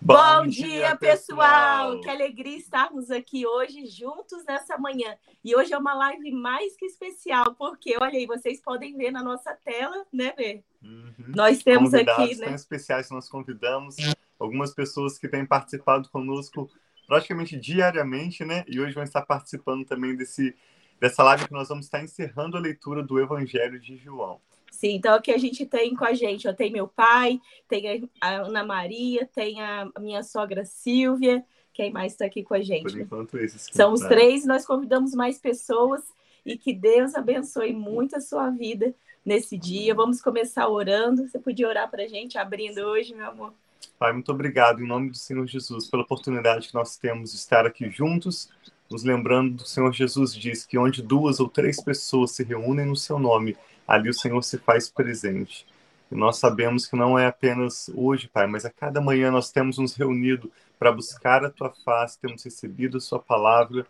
Bom, 0.00 0.14
Bom 0.14 0.46
dia, 0.46 0.96
pessoal! 0.96 1.90
pessoal! 1.96 2.00
Que 2.00 2.08
alegria 2.08 2.56
estarmos 2.56 3.10
aqui 3.10 3.44
hoje 3.46 3.86
juntos 3.86 4.44
nessa 4.44 4.78
manhã. 4.78 5.16
E 5.44 5.56
hoje 5.56 5.72
é 5.72 5.78
uma 5.78 5.92
live 5.92 6.30
mais 6.30 6.76
que 6.76 6.86
especial, 6.86 7.54
porque 7.56 7.96
olha 8.00 8.16
aí, 8.16 8.24
vocês 8.24 8.60
podem 8.60 8.96
ver 8.96 9.10
na 9.10 9.22
nossa 9.22 9.52
tela, 9.64 10.06
né, 10.12 10.32
Vê? 10.36 10.62
Uhum. 10.82 11.14
Nós 11.34 11.62
temos 11.62 11.90
Convidados 11.90 12.24
aqui, 12.24 12.36
né? 12.36 12.54
especiais 12.54 13.08
que 13.08 13.14
nós 13.14 13.28
convidamos 13.28 13.96
algumas 14.38 14.72
pessoas 14.72 15.18
que 15.18 15.26
têm 15.26 15.44
participado 15.44 16.08
conosco 16.10 16.70
praticamente 17.08 17.56
diariamente, 17.56 18.44
né? 18.44 18.64
E 18.68 18.78
hoje 18.78 18.94
vão 18.94 19.02
estar 19.02 19.22
participando 19.22 19.84
também 19.84 20.14
desse 20.14 20.54
dessa 21.00 21.22
live 21.22 21.46
que 21.46 21.52
nós 21.52 21.68
vamos 21.68 21.86
estar 21.86 22.02
encerrando 22.02 22.56
a 22.56 22.60
leitura 22.60 23.02
do 23.02 23.20
Evangelho 23.20 23.80
de 23.80 23.96
João. 23.96 24.40
Sim, 24.70 24.94
então 24.94 25.14
aqui 25.14 25.30
a 25.32 25.38
gente 25.38 25.66
tem 25.66 25.94
com 25.94 26.04
a 26.04 26.14
gente, 26.14 26.46
ó, 26.46 26.52
tem 26.52 26.70
meu 26.70 26.86
pai, 26.86 27.40
tem 27.68 28.08
a 28.20 28.36
Ana 28.36 28.64
Maria, 28.64 29.28
tem 29.34 29.60
a 29.60 29.90
minha 29.98 30.22
sogra 30.22 30.64
Silvia, 30.64 31.44
quem 31.72 31.92
mais 31.92 32.12
está 32.12 32.26
aqui 32.26 32.42
com 32.42 32.54
a 32.54 32.60
gente? 32.60 32.92
Por 32.92 33.00
enquanto, 33.00 33.38
esses 33.38 33.68
São 33.72 33.92
os 33.92 34.00
três, 34.00 34.44
nós 34.44 34.66
convidamos 34.66 35.14
mais 35.14 35.38
pessoas 35.38 36.02
e 36.44 36.56
que 36.56 36.72
Deus 36.72 37.14
abençoe 37.14 37.72
muito 37.72 38.16
a 38.16 38.20
sua 38.20 38.50
vida 38.50 38.94
nesse 39.24 39.56
dia. 39.56 39.94
Vamos 39.94 40.22
começar 40.22 40.68
orando. 40.68 41.28
Você 41.28 41.38
podia 41.38 41.68
orar 41.68 41.90
para 41.90 42.04
a 42.04 42.08
gente, 42.08 42.38
abrindo 42.38 42.78
hoje, 42.78 43.14
meu 43.14 43.26
amor? 43.26 43.52
Pai, 43.98 44.12
muito 44.12 44.32
obrigado, 44.32 44.80
em 44.80 44.86
nome 44.86 45.10
do 45.10 45.16
Senhor 45.16 45.46
Jesus, 45.46 45.88
pela 45.88 46.02
oportunidade 46.02 46.68
que 46.68 46.74
nós 46.74 46.96
temos 46.96 47.32
de 47.32 47.36
estar 47.36 47.66
aqui 47.66 47.90
juntos, 47.90 48.48
nos 48.90 49.04
lembrando 49.04 49.56
do 49.56 49.66
Senhor 49.66 49.92
Jesus 49.92 50.34
diz 50.34 50.64
que 50.64 50.78
onde 50.78 51.02
duas 51.02 51.40
ou 51.40 51.48
três 51.48 51.82
pessoas 51.82 52.30
se 52.30 52.42
reúnem 52.42 52.86
no 52.86 52.96
seu 52.96 53.18
nome, 53.18 53.56
ali 53.88 54.10
o 54.10 54.14
Senhor 54.14 54.42
se 54.42 54.58
faz 54.58 54.90
presente. 54.90 55.66
E 56.12 56.14
nós 56.14 56.36
sabemos 56.36 56.86
que 56.86 56.94
não 56.94 57.18
é 57.18 57.26
apenas 57.26 57.90
hoje, 57.94 58.28
Pai, 58.28 58.46
mas 58.46 58.66
a 58.66 58.70
cada 58.70 59.00
manhã 59.00 59.30
nós 59.30 59.50
temos 59.50 59.78
nos 59.78 59.94
reunido 59.94 60.52
para 60.78 60.92
buscar 60.92 61.44
a 61.44 61.50
tua 61.50 61.70
face, 61.84 62.18
temos 62.20 62.44
recebido 62.44 62.98
a 62.98 63.00
sua 63.00 63.18
palavra 63.18 63.86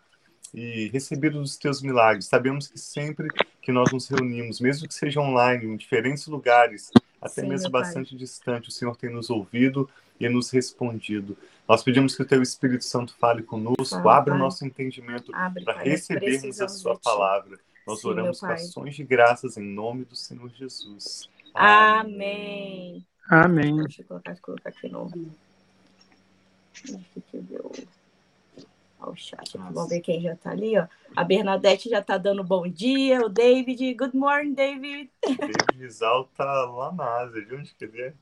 e 0.53 0.89
recebido 0.91 1.39
os 1.39 1.57
teus 1.57 1.81
milagres. 1.81 2.25
Sabemos 2.25 2.67
que 2.67 2.79
sempre 2.79 3.27
que 3.61 3.71
nós 3.71 3.91
nos 3.91 4.07
reunimos, 4.07 4.59
mesmo 4.59 4.87
que 4.87 4.93
seja 4.93 5.19
online, 5.19 5.65
em 5.65 5.77
diferentes 5.77 6.25
lugares, 6.27 6.89
até 7.21 7.41
Sim, 7.41 7.49
mesmo 7.49 7.69
bastante 7.69 8.15
distante, 8.15 8.69
o 8.69 8.71
Senhor 8.71 8.95
tem 8.95 9.11
nos 9.11 9.29
ouvido 9.29 9.89
e 10.19 10.27
nos 10.27 10.49
respondido. 10.49 11.37
Nós 11.67 11.83
pedimos 11.83 12.15
que 12.15 12.21
o 12.21 12.25
Teu 12.25 12.41
Espírito 12.41 12.83
Santo 12.83 13.15
fale 13.19 13.43
conosco, 13.43 14.07
ah, 14.07 14.17
abra 14.17 14.33
o 14.33 14.37
nosso 14.37 14.65
entendimento 14.65 15.31
para 15.31 15.81
recebermos 15.81 16.59
a 16.61 16.67
Sua 16.67 16.97
palavra. 16.97 17.59
Nós 17.89 18.01
Sim, 18.01 18.09
oramos 18.09 18.39
com 18.39 18.45
ações 18.45 18.95
de 18.95 19.03
graças 19.03 19.57
em 19.57 19.63
nome 19.63 20.05
do 20.05 20.15
Senhor 20.15 20.47
Jesus. 20.51 21.27
Amém. 21.55 23.03
Amém. 23.27 23.77
Deixa 23.77 24.03
eu 24.03 24.05
colocar, 24.05 24.39
colocar 24.39 24.69
aqui 24.69 24.87
no. 24.87 25.09
Deixa 26.85 27.01
eu 27.33 27.41
ver 27.41 27.61
o 27.65 29.15
chat. 29.15 29.57
Vamos 29.57 29.89
ver 29.89 30.01
quem 30.01 30.21
já 30.21 30.33
está 30.33 30.51
ali, 30.51 30.77
ó. 30.77 30.85
A 31.15 31.23
Bernadette 31.23 31.89
já 31.89 31.97
está 31.97 32.15
dando 32.19 32.43
bom 32.43 32.67
dia. 32.67 33.25
O 33.25 33.29
David, 33.29 33.95
good 33.95 34.15
morning, 34.15 34.53
David. 34.53 35.09
David 35.25 35.55
Rizal 35.75 36.29
tá 36.37 36.45
lá 36.65 36.91
na 36.91 37.21
Ásia, 37.21 37.43
de 37.43 37.55
onde 37.55 37.73
que 37.73 37.85
ele 37.85 38.01
é? 38.03 38.13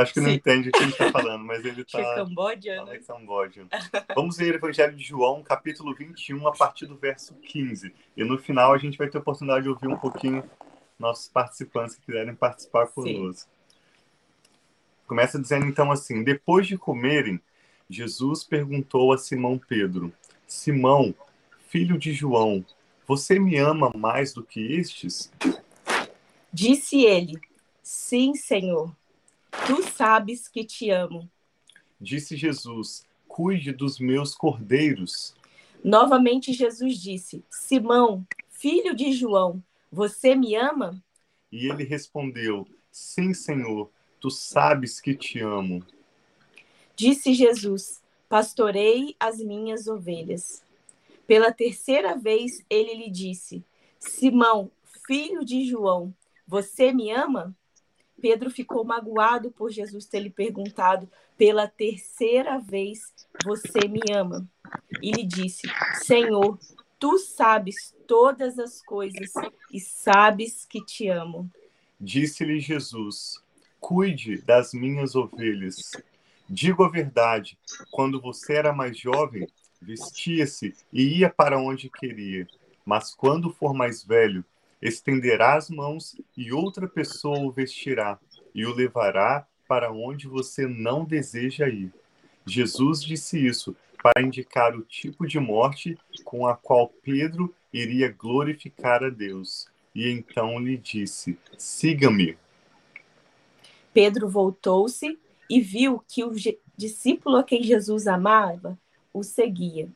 Acho 0.00 0.12
que 0.12 0.20
não 0.20 0.30
Sim. 0.30 0.34
entende 0.34 0.68
o 0.68 0.72
que 0.72 0.78
ele 0.82 0.90
está 0.90 1.10
falando, 1.10 1.44
mas 1.44 1.64
ele 1.64 1.82
está. 1.82 2.00
É 2.00 2.14
Camboja, 2.16 2.84
né? 2.84 2.98
Camboja. 2.98 3.66
Vamos 4.14 4.38
ler 4.38 4.54
o 4.54 4.56
Evangelho 4.56 4.96
de 4.96 5.04
João, 5.04 5.42
capítulo 5.42 5.94
21, 5.94 6.48
a 6.48 6.52
partir 6.52 6.86
do 6.86 6.96
verso 6.96 7.34
15. 7.34 7.94
E 8.16 8.24
no 8.24 8.38
final 8.38 8.72
a 8.72 8.78
gente 8.78 8.98
vai 8.98 9.08
ter 9.08 9.18
a 9.18 9.20
oportunidade 9.20 9.62
de 9.62 9.68
ouvir 9.68 9.86
um 9.86 9.96
pouquinho 9.96 10.42
nossos 10.98 11.28
participantes 11.28 11.94
que 11.94 12.06
quiserem 12.06 12.34
participar 12.34 12.88
conosco. 12.88 13.48
Começa 15.06 15.40
dizendo 15.40 15.66
então 15.66 15.92
assim: 15.92 16.24
Depois 16.24 16.66
de 16.66 16.76
comerem, 16.76 17.40
Jesus 17.88 18.42
perguntou 18.42 19.12
a 19.12 19.18
Simão 19.18 19.58
Pedro: 19.58 20.12
Simão, 20.46 21.14
filho 21.68 21.96
de 21.96 22.12
João, 22.12 22.64
você 23.06 23.38
me 23.38 23.56
ama 23.56 23.92
mais 23.94 24.32
do 24.32 24.42
que 24.42 24.74
estes? 24.74 25.30
Disse 26.52 27.04
ele: 27.04 27.38
Sim, 27.80 28.34
Senhor 28.34 28.92
Tu 29.66 29.82
sabes 29.82 30.46
que 30.46 30.64
te 30.64 30.90
amo. 30.90 31.28
Disse 32.00 32.36
Jesus: 32.36 33.04
Cuide 33.26 33.72
dos 33.72 33.98
meus 33.98 34.32
cordeiros. 34.32 35.34
Novamente 35.82 36.52
Jesus 36.52 37.00
disse: 37.02 37.44
Simão, 37.50 38.24
filho 38.48 38.94
de 38.94 39.12
João, 39.12 39.60
você 39.90 40.36
me 40.36 40.54
ama? 40.54 41.02
E 41.50 41.68
ele 41.68 41.82
respondeu: 41.82 42.66
Sim, 42.92 43.34
Senhor, 43.34 43.90
tu 44.20 44.30
sabes 44.30 45.00
que 45.00 45.14
te 45.14 45.40
amo. 45.40 45.84
Disse 46.94 47.34
Jesus: 47.34 48.00
Pastorei 48.28 49.16
as 49.18 49.38
minhas 49.38 49.88
ovelhas. 49.88 50.62
Pela 51.26 51.52
terceira 51.52 52.16
vez 52.16 52.64
ele 52.70 52.94
lhe 52.94 53.10
disse: 53.10 53.64
Simão, 53.98 54.70
filho 55.06 55.44
de 55.44 55.64
João, 55.64 56.14
você 56.46 56.92
me 56.92 57.10
ama? 57.10 57.52
Pedro 58.20 58.50
ficou 58.50 58.84
magoado 58.84 59.50
por 59.50 59.70
Jesus 59.70 60.06
ter 60.06 60.20
lhe 60.20 60.30
perguntado 60.30 61.08
pela 61.36 61.68
terceira 61.68 62.58
vez: 62.58 63.12
Você 63.44 63.86
me 63.88 64.00
ama? 64.12 64.48
E 65.02 65.10
lhe 65.10 65.24
disse: 65.24 65.62
Senhor, 66.02 66.58
tu 66.98 67.18
sabes 67.18 67.94
todas 68.06 68.58
as 68.58 68.82
coisas 68.82 69.32
e 69.72 69.80
sabes 69.80 70.64
que 70.64 70.84
te 70.84 71.08
amo. 71.08 71.50
Disse-lhe 72.00 72.60
Jesus: 72.60 73.42
Cuide 73.80 74.42
das 74.42 74.72
minhas 74.72 75.14
ovelhas. 75.14 75.92
Digo 76.48 76.84
a 76.84 76.88
verdade: 76.88 77.58
quando 77.90 78.20
você 78.20 78.54
era 78.54 78.72
mais 78.72 78.98
jovem, 78.98 79.46
vestia-se 79.80 80.74
e 80.92 81.18
ia 81.18 81.30
para 81.30 81.58
onde 81.58 81.90
queria. 81.90 82.46
Mas 82.84 83.14
quando 83.14 83.50
for 83.50 83.74
mais 83.74 84.02
velho, 84.04 84.44
estenderá 84.80 85.56
as 85.56 85.70
mãos 85.70 86.16
e 86.36 86.52
outra 86.52 86.86
pessoa 86.86 87.40
o 87.40 87.50
vestirá 87.50 88.18
e 88.54 88.64
o 88.66 88.74
levará 88.74 89.46
para 89.68 89.92
onde 89.92 90.28
você 90.28 90.66
não 90.66 91.04
deseja 91.04 91.68
ir. 91.68 91.92
Jesus 92.46 93.02
disse 93.02 93.44
isso 93.44 93.76
para 94.02 94.22
indicar 94.22 94.76
o 94.76 94.82
tipo 94.82 95.26
de 95.26 95.40
morte 95.40 95.98
com 96.24 96.46
a 96.46 96.56
qual 96.56 96.88
Pedro 96.88 97.52
iria 97.72 98.08
glorificar 98.10 99.02
a 99.02 99.10
Deus. 99.10 99.66
E 99.94 100.08
então 100.08 100.58
lhe 100.58 100.76
disse: 100.76 101.38
Siga-me. 101.58 102.38
Pedro 103.92 104.28
voltou-se 104.28 105.18
e 105.48 105.60
viu 105.60 106.04
que 106.06 106.22
o 106.22 106.32
discípulo 106.76 107.36
a 107.36 107.42
quem 107.42 107.62
Jesus 107.62 108.06
amava 108.06 108.78
o 109.12 109.22
seguia. 109.22 109.88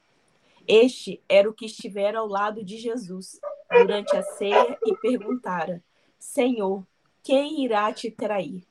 Este 0.66 1.20
era 1.28 1.48
o 1.48 1.52
que 1.52 1.66
estivera 1.66 2.18
ao 2.18 2.26
lado 2.26 2.64
de 2.64 2.78
Jesus 2.78 3.38
durante 3.70 4.16
a 4.16 4.22
ceia 4.22 4.78
e 4.84 4.96
perguntara: 4.96 5.82
Senhor, 6.18 6.84
quem 7.22 7.64
irá 7.64 7.92
te 7.92 8.10
trair? 8.10 8.62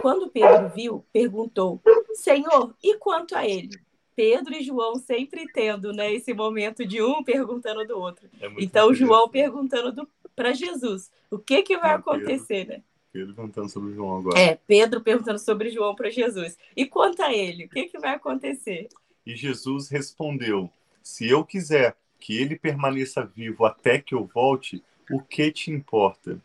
Quando 0.00 0.30
Pedro 0.30 0.68
viu, 0.68 1.04
perguntou: 1.12 1.80
Senhor, 2.14 2.74
e 2.82 2.96
quanto 2.98 3.34
a 3.34 3.46
ele? 3.46 3.70
Pedro 4.14 4.54
e 4.54 4.62
João 4.62 4.96
sempre 4.96 5.46
tendo 5.52 5.92
né, 5.92 6.12
esse 6.12 6.32
momento 6.32 6.86
de 6.86 7.02
um 7.02 7.24
perguntando 7.24 7.84
do 7.84 7.98
outro. 7.98 8.28
É 8.40 8.48
então, 8.58 8.94
João 8.94 9.28
perguntando 9.28 10.08
para 10.36 10.52
Jesus: 10.52 11.10
o 11.30 11.38
que, 11.38 11.62
que 11.62 11.76
vai 11.76 11.94
acontecer, 11.94 12.66
Pedro, 12.66 12.74
né? 12.74 12.82
Pedro 13.12 13.34
perguntando 13.34 13.68
sobre 13.68 13.94
João 13.94 14.18
agora. 14.18 14.38
É, 14.38 14.58
Pedro 14.66 15.00
perguntando 15.00 15.38
sobre 15.38 15.70
João 15.70 15.94
para 15.94 16.10
Jesus. 16.10 16.56
E 16.76 16.86
quanto 16.86 17.22
a 17.22 17.32
ele, 17.32 17.64
o 17.64 17.68
que, 17.68 17.86
que 17.86 17.98
vai 17.98 18.14
acontecer? 18.14 18.88
E 19.26 19.34
Jesus 19.34 19.88
respondeu: 19.88 20.70
Se 21.02 21.28
eu 21.28 21.44
quiser 21.44 21.96
que 22.24 22.40
ele 22.40 22.56
permaneça 22.56 23.22
vivo 23.22 23.66
até 23.66 23.98
que 23.98 24.14
eu 24.14 24.24
volte, 24.24 24.82
o 25.10 25.20
que 25.20 25.52
te 25.52 25.70
importa? 25.70 26.40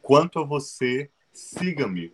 Quanto 0.00 0.38
a 0.38 0.44
você, 0.44 1.10
siga-me. 1.32 2.12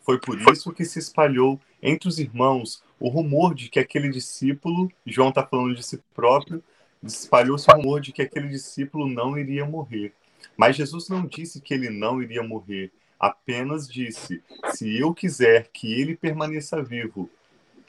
Foi 0.00 0.20
por 0.20 0.40
isso 0.48 0.72
que 0.72 0.84
se 0.84 1.00
espalhou 1.00 1.60
entre 1.82 2.08
os 2.08 2.20
irmãos 2.20 2.80
o 3.00 3.08
rumor 3.08 3.52
de 3.52 3.68
que 3.68 3.80
aquele 3.80 4.08
discípulo, 4.08 4.88
João 5.04 5.30
está 5.30 5.44
falando 5.44 5.74
de 5.74 5.82
si 5.82 6.00
próprio, 6.14 6.62
espalhou-se 7.02 7.68
o 7.68 7.74
rumor 7.74 8.00
de 8.00 8.12
que 8.12 8.22
aquele 8.22 8.46
discípulo 8.46 9.08
não 9.08 9.36
iria 9.36 9.64
morrer. 9.64 10.14
Mas 10.56 10.76
Jesus 10.76 11.08
não 11.08 11.26
disse 11.26 11.60
que 11.60 11.74
ele 11.74 11.90
não 11.90 12.22
iria 12.22 12.44
morrer, 12.44 12.92
apenas 13.18 13.88
disse: 13.88 14.40
se 14.72 15.00
eu 15.00 15.12
quiser 15.12 15.68
que 15.72 15.92
ele 16.00 16.14
permaneça 16.14 16.80
vivo 16.80 17.28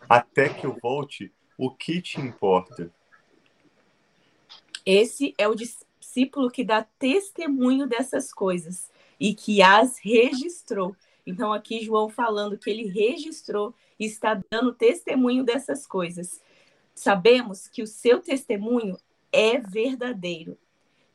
até 0.09 0.49
que 0.49 0.65
eu 0.65 0.75
volte, 0.81 1.31
o 1.59 1.69
que 1.69 2.01
te 2.01 2.19
importa? 2.19 2.91
Esse 4.85 5.33
é 5.37 5.47
o 5.47 5.55
discípulo 5.55 6.51
que 6.51 6.63
dá 6.63 6.83
testemunho 6.83 7.87
dessas 7.87 8.33
coisas 8.33 8.89
e 9.19 9.33
que 9.33 9.61
as 9.61 9.97
registrou. 9.97 10.95
Então, 11.25 11.53
aqui, 11.53 11.83
João 11.83 12.09
falando 12.09 12.57
que 12.57 12.69
ele 12.69 12.87
registrou 12.87 13.73
e 13.99 14.05
está 14.05 14.41
dando 14.49 14.73
testemunho 14.73 15.43
dessas 15.43 15.87
coisas. 15.87 16.41
Sabemos 16.93 17.67
que 17.67 17.81
o 17.81 17.87
seu 17.87 18.19
testemunho 18.19 18.97
é 19.31 19.57
verdadeiro. 19.59 20.57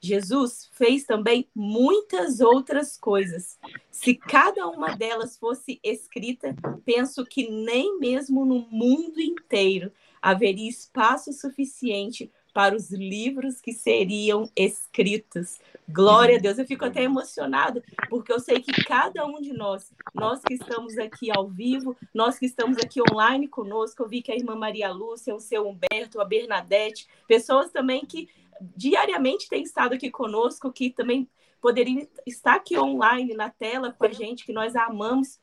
Jesus 0.00 0.70
fez 0.72 1.04
também 1.04 1.48
muitas 1.54 2.40
outras 2.40 2.96
coisas. 2.96 3.58
Se 3.90 4.14
cada 4.14 4.68
uma 4.68 4.96
delas 4.96 5.36
fosse 5.36 5.80
escrita, 5.82 6.54
penso 6.84 7.24
que 7.24 7.50
nem 7.50 7.98
mesmo 7.98 8.44
no 8.44 8.60
mundo 8.70 9.20
inteiro 9.20 9.92
haveria 10.22 10.68
espaço 10.68 11.32
suficiente 11.32 12.30
para 12.58 12.75
os 12.75 12.90
livros 12.90 13.60
que 13.60 13.72
seriam 13.72 14.50
escritos. 14.56 15.60
Glória 15.88 16.38
a 16.38 16.40
Deus. 16.40 16.58
Eu 16.58 16.66
fico 16.66 16.84
até 16.84 17.05
emocionado, 17.05 17.81
porque 18.10 18.32
eu 18.32 18.40
sei 18.40 18.60
que 18.60 18.72
cada 18.82 19.25
um 19.25 19.40
de 19.40 19.52
nós, 19.52 19.93
nós 20.12 20.43
que 20.43 20.55
estamos 20.55 20.99
aqui 20.99 21.31
ao 21.31 21.46
vivo, 21.46 21.96
nós 22.12 22.37
que 22.37 22.46
estamos 22.46 22.76
aqui 22.78 23.00
online 23.12 23.46
conosco, 23.46 24.02
eu 24.02 24.08
vi 24.08 24.22
que 24.22 24.32
a 24.32 24.34
irmã 24.34 24.56
Maria 24.56 24.90
Lúcia, 24.90 25.32
o 25.32 25.38
seu 25.38 25.69
Humberto, 25.69 26.20
a 26.20 26.25
Bernadette, 26.25 27.06
pessoas 27.28 27.70
também 27.70 28.05
que 28.05 28.28
diariamente 28.76 29.49
têm 29.49 29.62
estado 29.62 29.94
aqui 29.94 30.11
conosco, 30.11 30.72
que 30.72 30.90
também 30.90 31.28
poderiam 31.61 32.08
estar 32.26 32.56
aqui 32.56 32.76
online 32.76 33.34
na 33.34 33.50
tela 33.50 33.93
com 33.93 34.04
a 34.04 34.11
gente, 34.11 34.44
que 34.44 34.52
nós 34.52 34.75
amamos 34.75 35.38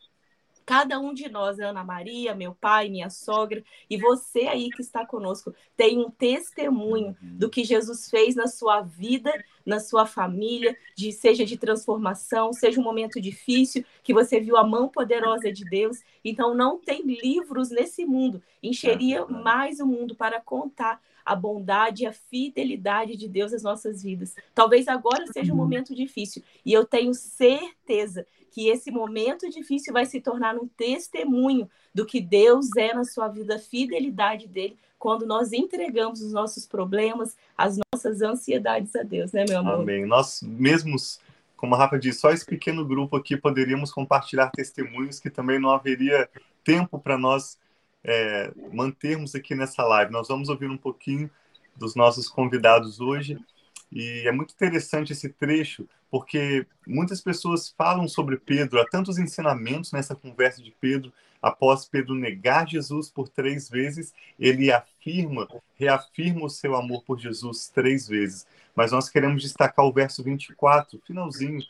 Cada 0.66 1.00
um 1.00 1.14
de 1.14 1.30
nós, 1.30 1.60
Ana 1.60 1.84
Maria, 1.84 2.34
meu 2.34 2.56
pai, 2.56 2.90
minha 2.90 3.10
sogra, 3.10 3.64
e 3.88 3.98
você 3.98 4.48
aí 4.48 4.70
que 4.72 4.82
está 4.82 5.06
conosco, 5.06 5.54
tem 5.78 6.00
um 6.00 6.10
testemunho 6.10 7.16
uhum. 7.22 7.38
do 7.38 7.50
que 7.50 7.64
Jesus 7.64 8.10
fez 8.10 8.36
na 8.36 8.48
sua 8.48 8.82
vida, 8.82 9.32
na 9.64 9.80
sua 9.80 10.08
família, 10.08 10.76
de 10.96 11.12
seja 11.12 11.46
de 11.46 11.56
transformação, 11.56 12.52
seja 12.52 12.80
um 12.80 12.84
momento 12.84 13.22
difícil, 13.22 13.86
que 14.04 14.14
você 14.14 14.40
viu 14.40 14.58
a 14.58 14.64
mão 14.64 14.90
poderosa 14.90 15.52
de 15.52 15.64
Deus. 15.66 16.00
Então, 16.24 16.56
não 16.56 16.80
tem 16.80 17.04
livros 17.04 17.70
nesse 17.70 18.04
mundo. 18.04 18.42
Encheria 18.64 19.24
mais 19.28 19.80
o 19.80 19.86
mundo 19.86 20.16
para 20.16 20.42
contar 20.42 21.00
a 21.26 21.36
bondade 21.36 22.04
e 22.04 22.06
a 22.06 22.14
fidelidade 22.14 23.18
de 23.18 23.28
Deus 23.28 23.52
às 23.52 23.64
nossas 23.64 24.04
vidas. 24.04 24.36
Talvez 24.54 24.88
agora 24.88 25.26
seja 25.28 25.52
um 25.52 25.56
uhum. 25.56 25.64
momento 25.64 25.96
difícil, 25.96 26.44
e 26.64 26.72
eu 26.72 26.86
tenho 26.86 27.14
certeza 27.14 28.26
que 28.52 28.70
esse 28.70 28.90
momento 28.90 29.50
difícil 29.50 29.92
vai 29.92 30.06
se 30.06 30.22
tornar 30.22 30.56
um 30.56 30.66
testemunho 30.66 31.70
do 31.94 32.06
que 32.06 32.22
Deus 32.22 32.68
é 32.78 32.94
na 32.94 33.04
sua 33.04 33.28
vida, 33.28 33.56
a 33.56 33.60
fidelidade 33.60 34.48
dele, 34.48 34.78
quando 34.98 35.26
nós 35.26 35.52
entregamos 35.52 36.22
os 36.22 36.32
nossos 36.32 36.66
problemas, 36.66 37.36
as 37.58 37.78
nossas 37.94 38.22
ansiedades 38.22 38.96
a 38.96 39.04
Deus, 39.04 39.34
né, 39.34 39.44
meu 39.48 39.60
amor? 39.60 39.82
Amém. 39.82 40.06
Nós 40.06 40.42
mesmos, 40.42 41.20
como 41.58 41.76
a 41.76 41.78
Rafa 41.78 42.00
disse, 42.00 42.22
só 42.22 42.32
esse 42.32 42.46
pequeno 42.46 42.86
grupo 42.86 43.18
aqui 43.18 43.36
poderíamos 43.36 43.92
compartilhar 43.92 44.50
testemunhos 44.52 45.20
que 45.20 45.30
também 45.30 45.60
não 45.60 45.72
haveria 45.72 46.30
tempo 46.64 46.98
para 46.98 47.18
nós 47.18 47.58
é, 48.06 48.52
mantermos 48.72 49.34
aqui 49.34 49.56
nessa 49.56 49.84
live. 49.84 50.12
Nós 50.12 50.28
vamos 50.28 50.48
ouvir 50.48 50.70
um 50.70 50.78
pouquinho 50.78 51.30
dos 51.76 51.96
nossos 51.96 52.30
convidados 52.30 53.02
hoje. 53.02 53.38
E 53.92 54.28
é 54.28 54.32
muito 54.32 54.54
interessante 54.54 55.14
esse 55.14 55.30
trecho, 55.30 55.88
porque 56.10 56.66
muitas 56.88 57.22
pessoas 57.22 57.74
falam 57.78 58.08
sobre 58.08 58.38
Pedro, 58.38 58.80
há 58.80 58.86
tantos 58.86 59.18
ensinamentos 59.18 59.92
nessa 59.92 60.16
conversa 60.16 60.62
de 60.62 60.72
Pedro. 60.72 61.12
Após 61.42 61.86
Pedro 61.86 62.16
negar 62.16 62.68
Jesus 62.68 63.10
por 63.10 63.30
três 63.30 63.70
vezes, 63.70 64.14
ele 64.40 64.72
afirma, 64.72 65.48
reafirma 65.76 66.46
o 66.46 66.50
seu 66.50 66.76
amor 66.76 67.04
por 67.04 67.20
Jesus 67.20 67.70
três 67.70 68.08
vezes. 68.08 68.48
Mas 68.76 68.92
nós 68.92 69.10
queremos 69.10 69.42
destacar 69.42 69.86
o 69.86 69.94
verso 69.94 70.24
24, 70.24 71.00
finalzinho. 71.06 71.62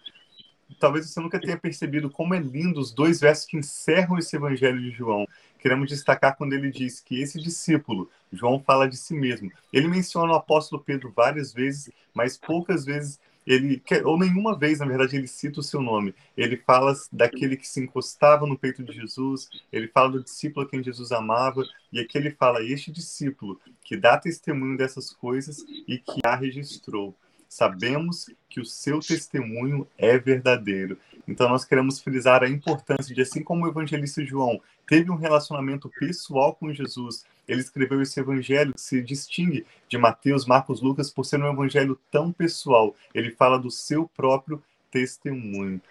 Talvez 0.79 1.09
você 1.09 1.19
nunca 1.19 1.39
tenha 1.39 1.57
percebido 1.57 2.09
como 2.09 2.33
é 2.33 2.39
lindo 2.39 2.79
os 2.79 2.91
dois 2.91 3.19
versos 3.19 3.45
que 3.45 3.57
encerram 3.57 4.17
esse 4.17 4.35
evangelho 4.35 4.81
de 4.81 4.91
João 4.91 5.25
queremos 5.65 5.89
destacar 5.89 6.37
quando 6.37 6.53
ele 6.53 6.69
diz 6.69 7.01
que 7.01 7.19
esse 7.19 7.41
discípulo, 7.41 8.07
João 8.31 8.59
fala 8.59 8.87
de 8.87 8.95
si 8.95 9.15
mesmo. 9.15 9.51
Ele 9.73 9.87
menciona 9.87 10.31
o 10.31 10.35
apóstolo 10.35 10.79
Pedro 10.79 11.11
várias 11.11 11.51
vezes, 11.51 11.89
mas 12.13 12.37
poucas 12.37 12.85
vezes 12.85 13.19
ele, 13.47 13.81
ou 14.03 14.15
nenhuma 14.15 14.55
vez, 14.55 14.77
na 14.77 14.85
verdade, 14.85 15.15
ele 15.15 15.27
cita 15.27 15.59
o 15.59 15.63
seu 15.63 15.81
nome. 15.81 16.13
Ele 16.37 16.55
fala 16.55 16.93
daquele 17.11 17.57
que 17.57 17.67
se 17.67 17.79
encostava 17.79 18.45
no 18.45 18.55
peito 18.55 18.83
de 18.83 18.93
Jesus, 18.93 19.49
ele 19.73 19.87
fala 19.87 20.11
do 20.11 20.23
discípulo 20.23 20.67
a 20.67 20.69
quem 20.69 20.83
Jesus 20.83 21.11
amava, 21.11 21.63
e 21.91 21.99
aqui 21.99 22.15
ele 22.15 22.29
fala: 22.29 22.63
Este 22.63 22.91
discípulo 22.91 23.59
que 23.83 23.97
dá 23.97 24.19
testemunho 24.19 24.77
dessas 24.77 25.11
coisas 25.13 25.65
e 25.87 25.97
que 25.97 26.21
a 26.23 26.35
registrou. 26.35 27.15
Sabemos 27.47 28.29
que 28.49 28.59
o 28.59 28.65
seu 28.65 28.99
testemunho 28.99 29.87
é 29.97 30.17
verdadeiro. 30.17 30.97
Então, 31.27 31.49
nós 31.49 31.65
queremos 31.65 31.99
frisar 31.99 32.43
a 32.43 32.49
importância 32.49 33.13
de, 33.13 33.21
assim 33.21 33.43
como 33.43 33.65
o 33.65 33.69
evangelista 33.69 34.23
João 34.23 34.61
teve 34.87 35.09
um 35.11 35.15
relacionamento 35.15 35.89
pessoal 35.99 36.53
com 36.53 36.73
Jesus, 36.73 37.25
ele 37.47 37.61
escreveu 37.61 38.01
esse 38.01 38.19
evangelho 38.19 38.73
que 38.73 38.81
se 38.81 39.01
distingue 39.01 39.65
de 39.87 39.97
Mateus, 39.97 40.45
Marcos, 40.45 40.81
Lucas 40.81 41.11
por 41.11 41.25
ser 41.25 41.41
um 41.41 41.51
evangelho 41.51 41.99
tão 42.11 42.31
pessoal. 42.31 42.95
Ele 43.13 43.31
fala 43.31 43.57
do 43.57 43.69
seu 43.69 44.09
próprio 44.15 44.61
testemunho. 44.91 45.81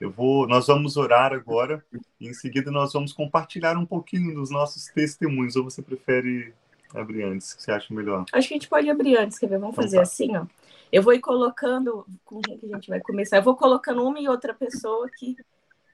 Eu 0.00 0.10
vou, 0.10 0.46
nós 0.46 0.66
vamos 0.66 0.96
orar 0.96 1.32
agora 1.32 1.84
e 2.20 2.28
em 2.28 2.34
seguida 2.34 2.70
nós 2.70 2.92
vamos 2.92 3.12
compartilhar 3.12 3.76
um 3.76 3.86
pouquinho 3.86 4.34
dos 4.34 4.50
nossos 4.50 4.86
testemunhos. 4.86 5.56
Ou 5.56 5.64
você 5.64 5.82
prefere 5.82 6.52
abrir 6.94 7.24
antes? 7.24 7.52
O 7.52 7.56
que 7.56 7.62
você 7.62 7.72
acha 7.72 7.92
melhor? 7.92 8.24
Acho 8.32 8.48
que 8.48 8.54
a 8.54 8.56
gente 8.56 8.68
pode 8.68 8.88
abrir 8.88 9.16
antes, 9.16 9.38
quer 9.38 9.48
ver? 9.48 9.58
Vamos 9.58 9.74
então, 9.74 9.84
fazer 9.84 9.96
tá. 9.96 10.02
assim, 10.02 10.36
ó. 10.36 10.46
Eu 10.92 11.02
vou 11.02 11.12
ir 11.12 11.20
colocando. 11.20 12.06
Com 12.24 12.40
quem 12.40 12.58
que 12.58 12.66
a 12.66 12.76
gente 12.76 12.88
vai 12.88 13.00
começar? 13.00 13.38
Eu 13.38 13.42
vou 13.42 13.56
colocando 13.56 14.04
uma 14.04 14.20
e 14.20 14.28
outra 14.28 14.54
pessoa 14.54 15.06
aqui. 15.06 15.36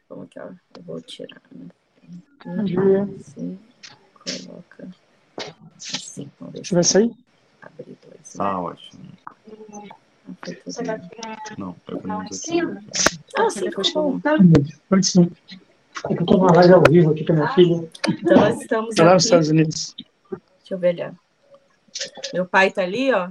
Vamos 0.08 0.26
aqui, 0.26 0.38
ó. 0.38 0.48
Eu 0.76 0.82
vou 0.82 1.00
tirar. 1.00 1.40
Né? 1.52 1.68
Assim, 3.18 3.58
coloca. 4.14 4.88
Assim, 5.76 6.30
vamos 6.38 6.54
ver. 6.54 6.74
Vai 6.74 6.84
sair? 6.84 7.10
Abrir 7.62 7.96
dois. 8.02 8.34
Né? 8.34 8.44
Ah, 8.44 8.60
ótimo. 8.60 9.02
Não, 11.58 11.72
pelo 11.86 12.06
menos 12.06 12.38
aqui. 12.38 12.60
Ah, 13.36 13.50
sim, 13.50 13.70
foi 13.70 13.92
bom. 13.92 14.20
Pode 14.88 15.06
sim. 15.06 15.30
É 16.08 16.12
eu 16.12 16.20
estou 16.20 16.38
numa 16.38 16.52
live 16.54 16.72
ao 16.72 16.82
vivo 16.88 17.10
aqui 17.10 17.24
com 17.24 17.32
a 17.32 17.36
minha 17.36 17.48
filha. 17.54 17.90
Então, 18.08 18.36
nós 18.36 18.60
estamos 18.60 18.94
tá 18.94 19.04
lá 19.04 19.14
nos 19.14 19.24
Estados 19.24 19.48
Unidos. 19.48 19.94
Deixa 20.70 20.74
eu 20.74 20.78
ver 20.78 21.02
ali. 21.02 21.16
Meu 22.32 22.46
pai 22.46 22.68
está 22.68 22.82
ali, 22.82 23.12
ó. 23.12 23.30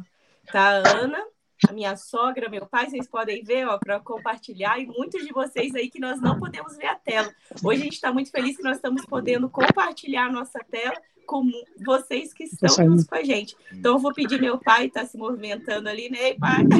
Tá 0.51 0.81
a 0.81 0.89
Ana 0.89 1.25
a 1.67 1.73
minha 1.73 1.97
sogra, 1.97 2.47
meu 2.47 2.65
pai, 2.65 2.89
vocês 2.89 3.05
podem 3.05 3.43
ver, 3.43 3.67
ó, 3.67 3.77
para 3.77 3.99
compartilhar, 3.99 4.79
e 4.79 4.85
muitos 4.85 5.25
de 5.25 5.33
vocês 5.33 5.75
aí 5.75 5.89
que 5.89 5.99
nós 5.99 6.21
não 6.21 6.39
podemos 6.39 6.77
ver 6.77 6.87
a 6.87 6.95
tela. 6.95 7.29
Hoje 7.61 7.81
a 7.81 7.83
gente 7.83 7.95
está 7.95 8.13
muito 8.13 8.31
feliz 8.31 8.55
que 8.55 8.63
nós 8.63 8.77
estamos 8.77 9.05
podendo 9.05 9.49
compartilhar 9.49 10.27
a 10.27 10.31
nossa 10.31 10.57
tela 10.71 10.95
com 11.25 11.51
vocês 11.85 12.33
que 12.33 12.45
estão 12.45 12.69
juntos 12.69 13.05
com 13.05 13.15
a 13.15 13.23
gente. 13.23 13.57
Então, 13.73 13.95
eu 13.95 13.99
vou 13.99 14.13
pedir 14.13 14.39
meu 14.39 14.57
pai, 14.57 14.85
está 14.85 15.05
se 15.05 15.17
movimentando 15.17 15.89
ali, 15.89 16.09
né, 16.09 16.33
pai? 16.35 16.63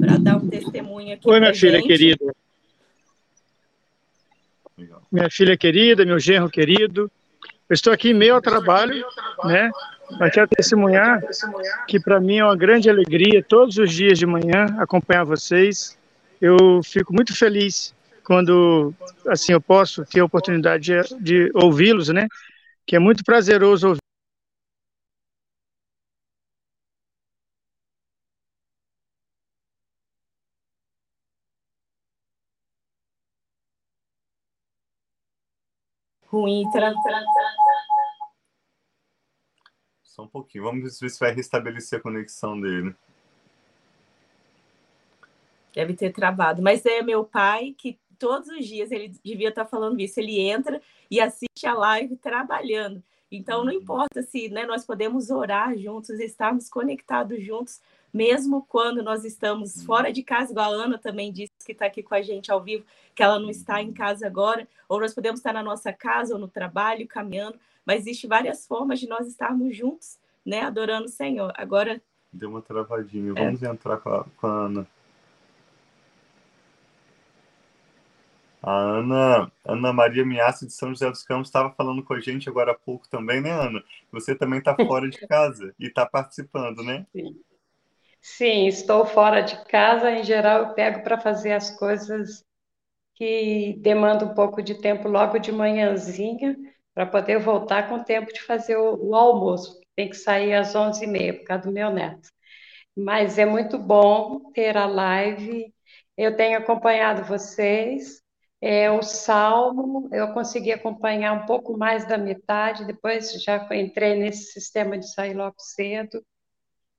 para 0.00 0.18
dar 0.18 0.38
um 0.38 0.48
testemunho 0.48 1.14
aqui. 1.14 1.30
Oi, 1.30 1.38
minha 1.38 1.54
filha 1.54 1.78
gente. 1.78 1.86
querida. 1.86 2.34
Minha 5.12 5.30
filha 5.30 5.56
querida, 5.56 6.04
meu 6.04 6.18
genro 6.18 6.50
querido. 6.50 7.08
Eu 7.68 7.74
estou 7.74 7.92
aqui 7.92 8.10
em 8.10 8.14
meio 8.14 8.34
ao 8.34 8.40
trabalho, 8.40 9.04
né? 9.44 9.70
Mas 10.18 10.32
quero 10.32 10.48
testemunhar 10.48 11.20
que 11.86 12.00
para 12.00 12.18
mim 12.18 12.38
é 12.38 12.44
uma 12.44 12.56
grande 12.56 12.88
alegria 12.88 13.44
todos 13.46 13.76
os 13.76 13.92
dias 13.92 14.18
de 14.18 14.24
manhã 14.24 14.66
acompanhar 14.78 15.24
vocês. 15.24 15.98
Eu 16.40 16.80
fico 16.82 17.12
muito 17.12 17.36
feliz 17.36 17.94
quando 18.24 18.94
assim 19.26 19.52
eu 19.52 19.60
posso 19.60 20.04
ter 20.06 20.20
a 20.20 20.24
oportunidade 20.24 20.92
de, 20.92 21.20
de 21.20 21.50
ouvi-los, 21.54 22.08
né? 22.08 22.26
Que 22.86 22.96
é 22.96 22.98
muito 22.98 23.22
prazeroso 23.22 23.88
ouvir 23.88 24.07
ruim. 36.40 36.68
Tran, 36.70 36.92
tran, 37.02 37.02
tran. 37.02 37.52
Só 40.02 40.22
um 40.22 40.28
pouquinho. 40.28 40.64
Vamos 40.64 40.98
ver 41.00 41.10
se 41.10 41.20
vai 41.20 41.32
restabelecer 41.32 41.98
a 41.98 42.02
conexão 42.02 42.60
dele. 42.60 42.94
Deve 45.74 45.94
ter 45.94 46.12
travado. 46.12 46.62
Mas 46.62 46.84
é 46.86 47.02
meu 47.02 47.24
pai 47.24 47.74
que 47.76 47.98
todos 48.18 48.48
os 48.48 48.66
dias 48.66 48.90
ele 48.90 49.14
devia 49.24 49.50
estar 49.50 49.64
falando 49.64 50.00
isso. 50.00 50.18
Ele 50.18 50.40
entra 50.40 50.80
e 51.10 51.20
assiste 51.20 51.66
a 51.66 51.74
live 51.74 52.16
trabalhando. 52.16 53.02
Então 53.30 53.64
não 53.64 53.72
importa 53.72 54.22
se 54.22 54.48
né, 54.48 54.64
nós 54.64 54.84
podemos 54.84 55.30
orar 55.30 55.76
juntos, 55.76 56.18
estarmos 56.18 56.68
conectados 56.68 57.42
juntos, 57.42 57.80
mesmo 58.12 58.64
quando 58.68 59.02
nós 59.02 59.24
estamos 59.24 59.76
uhum. 59.76 59.84
fora 59.84 60.12
de 60.12 60.22
casa, 60.22 60.52
igual 60.52 60.72
a 60.72 60.84
Ana 60.84 60.98
também 60.98 61.32
disse 61.32 61.52
que 61.64 61.72
está 61.72 61.86
aqui 61.86 62.02
com 62.02 62.14
a 62.14 62.22
gente 62.22 62.50
ao 62.50 62.62
vivo, 62.62 62.84
que 63.14 63.22
ela 63.22 63.38
não 63.38 63.50
está 63.50 63.82
em 63.82 63.88
uhum. 63.88 63.94
casa 63.94 64.26
agora, 64.26 64.66
ou 64.88 65.00
nós 65.00 65.14
podemos 65.14 65.40
estar 65.40 65.52
na 65.52 65.62
nossa 65.62 65.92
casa 65.92 66.34
ou 66.34 66.40
no 66.40 66.48
trabalho, 66.48 67.06
caminhando, 67.06 67.58
mas 67.84 68.00
existem 68.00 68.28
várias 68.28 68.66
formas 68.66 68.98
de 68.98 69.08
nós 69.08 69.26
estarmos 69.26 69.76
juntos, 69.76 70.18
né, 70.44 70.62
adorando 70.62 71.06
o 71.06 71.10
Senhor. 71.10 71.52
Agora. 71.54 72.00
Deu 72.32 72.48
uma 72.48 72.62
travadinha. 72.62 73.32
É. 73.36 73.44
Vamos 73.44 73.62
é. 73.62 73.68
entrar 73.68 73.98
com 73.98 74.08
a, 74.10 74.24
com 74.24 74.46
a 74.46 74.50
Ana. 74.50 74.86
A 78.62 78.72
Ana, 78.72 79.52
Ana 79.64 79.92
Maria 79.92 80.24
Miassi 80.24 80.66
de 80.66 80.72
São 80.72 80.90
José 80.90 81.08
dos 81.10 81.22
Campos 81.22 81.48
estava 81.48 81.70
falando 81.70 82.02
com 82.02 82.14
a 82.14 82.20
gente 82.20 82.48
agora 82.48 82.72
há 82.72 82.74
pouco 82.74 83.08
também, 83.08 83.40
né, 83.40 83.50
Ana? 83.50 83.82
Você 84.12 84.34
também 84.34 84.58
está 84.58 84.74
fora 84.74 85.08
de 85.08 85.18
casa 85.26 85.74
e 85.78 85.86
está 85.86 86.04
participando, 86.04 86.82
né? 86.82 87.06
Sim. 87.14 87.40
Sim, 88.20 88.66
estou 88.66 89.06
fora 89.06 89.40
de 89.42 89.64
casa. 89.66 90.10
Em 90.10 90.24
geral, 90.24 90.64
eu 90.64 90.74
pego 90.74 91.02
para 91.02 91.20
fazer 91.20 91.52
as 91.52 91.70
coisas 91.78 92.44
que 93.14 93.74
demandam 93.80 94.30
um 94.30 94.34
pouco 94.34 94.62
de 94.62 94.80
tempo 94.80 95.08
logo 95.08 95.38
de 95.38 95.52
manhãzinha, 95.52 96.56
para 96.94 97.06
poder 97.06 97.38
voltar 97.40 97.88
com 97.88 98.02
tempo 98.02 98.32
de 98.32 98.42
fazer 98.42 98.76
o, 98.76 99.10
o 99.10 99.14
almoço. 99.14 99.80
Tem 99.96 100.08
que 100.10 100.16
sair 100.16 100.54
às 100.54 100.74
11h30 100.74 101.38
por 101.38 101.44
causa 101.44 101.64
do 101.64 101.72
meu 101.72 101.90
neto. 101.90 102.30
Mas 102.96 103.38
é 103.38 103.46
muito 103.46 103.78
bom 103.78 104.52
ter 104.52 104.76
a 104.76 104.86
live. 104.86 105.72
Eu 106.16 106.36
tenho 106.36 106.58
acompanhado 106.58 107.24
vocês. 107.24 108.22
É, 108.60 108.90
o 108.90 109.02
Salmo, 109.02 110.08
eu 110.12 110.32
consegui 110.32 110.72
acompanhar 110.72 111.32
um 111.32 111.46
pouco 111.46 111.76
mais 111.76 112.06
da 112.08 112.18
metade, 112.18 112.84
depois 112.84 113.32
já 113.42 113.68
entrei 113.72 114.16
nesse 114.16 114.52
sistema 114.52 114.98
de 114.98 115.12
sair 115.12 115.34
logo 115.34 115.54
cedo 115.58 116.20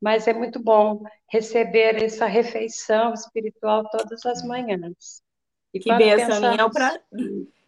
mas 0.01 0.27
é 0.27 0.33
muito 0.33 0.59
bom 0.59 1.03
receber 1.29 2.01
essa 2.01 2.25
refeição 2.25 3.13
espiritual 3.13 3.83
todas 3.89 4.25
as 4.25 4.43
manhãs. 4.45 5.21
E 5.73 5.79
que 5.79 5.93
benção, 5.93 6.37
Aninha. 6.37 6.61
É 6.61 6.65
um, 6.65 6.69
pra... 6.69 6.99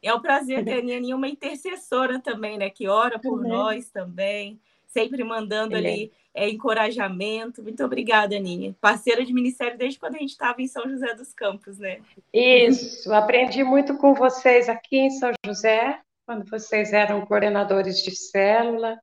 é 0.01 0.13
um 0.13 0.21
prazer 0.21 0.63
ter 0.63 0.75
a 0.93 0.97
Aninha 0.97 1.15
uma 1.15 1.27
intercessora 1.27 2.19
também, 2.19 2.57
né? 2.57 2.69
Que 2.69 2.87
ora 2.87 3.19
por 3.19 3.41
uhum. 3.41 3.47
nós 3.47 3.89
também, 3.89 4.59
sempre 4.87 5.23
mandando 5.23 5.75
é. 5.75 5.77
ali 5.77 6.11
é, 6.33 6.49
encorajamento. 6.49 7.61
Muito 7.61 7.83
obrigada, 7.83 8.35
Aninha. 8.35 8.75
Parceira 8.79 9.25
de 9.25 9.33
ministério 9.33 9.77
desde 9.77 9.99
quando 9.99 10.15
a 10.15 10.19
gente 10.19 10.31
estava 10.31 10.61
em 10.61 10.67
São 10.67 10.87
José 10.89 11.13
dos 11.13 11.33
Campos, 11.33 11.77
né? 11.77 12.01
Isso, 12.33 13.13
aprendi 13.13 13.63
muito 13.63 13.97
com 13.97 14.13
vocês 14.13 14.69
aqui 14.69 14.97
em 14.97 15.11
São 15.11 15.31
José, 15.45 15.99
quando 16.25 16.49
vocês 16.49 16.93
eram 16.93 17.25
coordenadores 17.25 18.01
de 18.03 18.15
célula. 18.15 18.97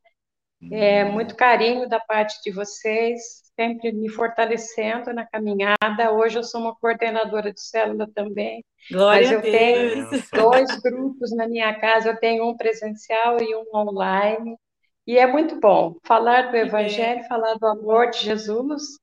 É, 0.72 1.04
muito 1.04 1.36
carinho 1.36 1.88
da 1.88 2.00
parte 2.00 2.42
de 2.42 2.50
vocês, 2.50 3.42
sempre 3.54 3.92
me 3.92 4.08
fortalecendo 4.08 5.12
na 5.12 5.24
caminhada. 5.24 6.12
Hoje 6.12 6.36
eu 6.36 6.42
sou 6.42 6.60
uma 6.60 6.74
coordenadora 6.74 7.52
de 7.52 7.60
célula 7.60 8.08
também. 8.12 8.64
Glória 8.90 9.20
mas 9.20 9.30
eu 9.30 9.38
a 9.38 9.42
Deus. 9.42 9.52
tenho 9.52 10.22
dois 10.32 10.80
grupos 10.80 11.30
na 11.36 11.46
minha 11.46 11.72
casa, 11.78 12.08
eu 12.08 12.16
tenho 12.18 12.48
um 12.48 12.56
presencial 12.56 13.40
e 13.40 13.54
um 13.54 13.64
online. 13.72 14.56
E 15.08 15.16
é 15.16 15.26
muito 15.26 15.58
bom 15.58 15.96
falar 16.04 16.50
do 16.50 16.56
evangelho, 16.58 17.24
falar 17.24 17.54
do 17.54 17.66
amor 17.66 18.10
de 18.10 18.18
Jesus, 18.18 18.98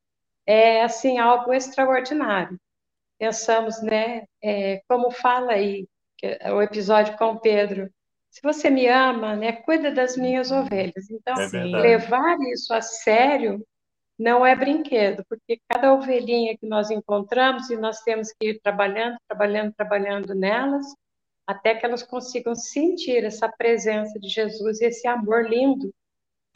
é 0.45 0.83
assim 0.83 1.17
algo 1.17 1.51
extraordinário. 1.51 2.59
Pensamos, 3.17 3.81
né, 3.81 4.25
é, 4.39 4.83
como 4.88 5.09
fala 5.09 5.53
aí 5.53 5.88
o 6.53 6.62
episódio 6.62 7.17
com 7.17 7.35
Pedro, 7.38 7.89
se 8.29 8.39
você 8.43 8.69
me 8.69 8.88
ama, 8.88 9.35
né, 9.35 9.53
cuida 9.53 9.91
das 9.91 10.15
minhas 10.15 10.51
ovelhas. 10.51 11.09
Então, 11.09 11.33
é 11.41 11.47
levar 11.81 12.38
isso 12.53 12.71
a 12.71 12.83
sério 12.83 13.65
não 14.17 14.45
é 14.45 14.55
brinquedo, 14.55 15.25
porque 15.27 15.59
cada 15.67 15.91
ovelhinha 15.91 16.55
que 16.55 16.67
nós 16.67 16.91
encontramos 16.91 17.71
e 17.71 17.77
nós 17.77 18.01
temos 18.01 18.31
que 18.31 18.50
ir 18.50 18.59
trabalhando, 18.62 19.17
trabalhando, 19.27 19.74
trabalhando 19.74 20.35
nelas, 20.35 20.85
até 21.46 21.75
que 21.75 21.86
elas 21.86 22.04
consigam 22.04 22.56
sentir 22.56 23.24
essa 23.24 23.48
presença 23.50 24.20
de 24.20 24.28
Jesus 24.28 24.82
e 24.82 24.86
esse 24.86 25.08
amor 25.08 25.50
lindo. 25.50 25.94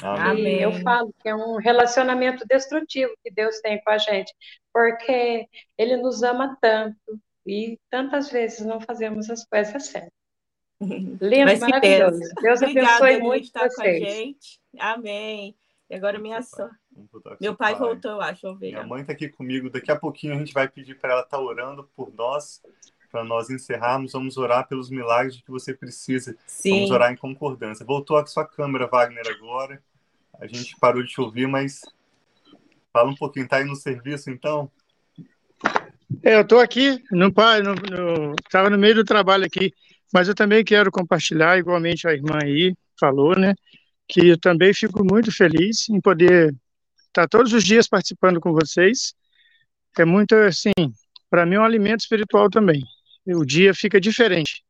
Amém. 0.02 0.60
E 0.60 0.62
eu 0.62 0.72
falo 0.82 1.14
que 1.22 1.28
é 1.28 1.36
um 1.36 1.58
relacionamento 1.58 2.46
destrutivo 2.48 3.14
que 3.24 3.32
Deus 3.32 3.60
tem 3.60 3.82
com 3.84 3.92
a 3.92 3.98
gente, 3.98 4.34
porque 4.74 5.48
Ele 5.78 5.98
nos 5.98 6.24
ama 6.24 6.58
tanto 6.62 7.20
e 7.46 7.78
tantas 7.90 8.32
vezes 8.32 8.66
não 8.66 8.80
fazemos 8.80 9.30
as 9.30 9.46
coisas 9.46 9.86
certas. 9.86 10.12
Lindo, 10.82 11.60
maravilhoso. 11.60 12.20
Deus 12.42 12.62
Obrigada, 12.62 12.96
abençoe 12.96 13.20
muito 13.20 13.44
estar 13.44 13.68
com 13.70 13.82
a 13.82 13.86
gente. 13.86 14.60
Amém. 14.80 15.56
E 15.90 15.96
agora 15.96 16.18
minha 16.20 16.42
só. 16.42 16.70
Meu 17.42 17.56
pai, 17.56 17.74
pai, 17.74 17.76
voltou, 17.76 18.12
eu 18.12 18.22
acho. 18.22 18.42
Vamos 18.44 18.60
ver. 18.60 18.72
Minha 18.72 18.86
mãe 18.86 19.02
está 19.02 19.12
aqui 19.12 19.28
comigo. 19.28 19.70
Daqui 19.70 19.92
a 19.92 19.96
pouquinho 19.96 20.36
a 20.36 20.38
gente 20.38 20.54
vai 20.54 20.70
pedir 20.70 20.96
para 20.96 21.12
ela 21.12 21.22
estar 21.22 21.38
tá 21.38 21.44
orando 21.44 21.90
por 21.96 22.14
nós, 22.14 22.62
para 23.12 23.24
nós 23.24 23.50
encerrarmos. 23.50 24.14
Vamos 24.14 24.38
orar 24.38 24.68
pelos 24.68 24.90
milagres 24.90 25.42
que 25.42 25.52
você 25.52 25.74
precisa. 25.74 26.36
Sim. 26.46 26.72
Vamos 26.72 26.92
orar 26.92 27.12
em 27.12 27.18
concordância. 27.18 27.86
Voltou 27.86 28.18
a 28.18 28.26
sua 28.26 28.46
câmera, 28.46 28.88
Wagner, 28.88 29.28
agora. 29.28 29.82
A 30.40 30.48
gente 30.48 30.76
parou 30.80 31.04
de 31.04 31.10
te 31.10 31.20
ouvir, 31.20 31.48
mas 31.48 31.82
fala 32.94 33.10
um 33.10 33.16
pouquinho. 33.16 33.46
Está 33.46 33.58
aí 33.58 33.66
no 33.66 33.76
serviço, 33.76 34.30
então? 34.30 34.72
É, 36.24 36.36
eu 36.36 36.42
estou 36.42 36.60
aqui, 36.60 37.04
no 37.12 37.32
pai, 37.32 37.62
no, 37.62 37.76
no, 37.76 38.70
no 38.70 38.78
meio 38.78 38.96
do 38.96 39.04
trabalho 39.04 39.46
aqui. 39.46 39.74
Mas 40.14 40.28
eu 40.28 40.36
também 40.36 40.64
quero 40.64 40.92
compartilhar, 40.92 41.58
igualmente 41.58 42.08
a 42.08 42.14
irmã 42.14 42.40
aí 42.42 42.76
falou, 43.00 43.38
né, 43.38 43.54
que 44.08 44.30
eu 44.30 44.40
também 44.40 44.74
fico 44.74 45.04
muito 45.06 45.32
feliz 45.32 45.88
em 45.88 46.02
poder 46.02 46.54
estar 47.08 47.28
todos 47.28 47.54
os 47.54 47.64
dias 47.64 47.88
participando 47.88 48.40
com 48.40 48.52
vocês. 48.52 49.14
É 49.98 50.06
muito, 50.06 50.34
assim, 50.36 50.72
para 51.30 51.46
mim 51.46 51.56
é 51.56 51.60
um 51.60 51.64
alimento 51.64 52.02
espiritual 52.02 52.50
também. 52.50 52.84
O 53.36 53.46
dia 53.46 53.74
fica 53.74 54.00
diferente. 54.00 54.64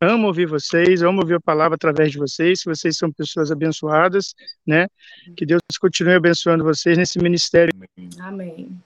Amo 0.00 0.28
ouvir 0.28 0.46
vocês, 0.46 1.02
amo 1.02 1.20
ouvir 1.20 1.34
a 1.34 1.40
palavra 1.40 1.74
através 1.74 2.12
de 2.12 2.18
vocês. 2.18 2.62
Vocês 2.64 2.96
são 2.96 3.10
pessoas 3.10 3.50
abençoadas, 3.50 4.34
né? 4.64 4.86
Que 5.36 5.44
Deus 5.44 5.60
continue 5.80 6.14
abençoando 6.14 6.62
vocês 6.62 6.96
nesse 6.96 7.18
ministério. 7.18 7.72
Amém. 8.20 8.80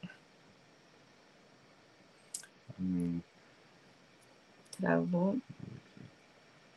Amém. 2.78 3.22
Travou. 4.80 5.38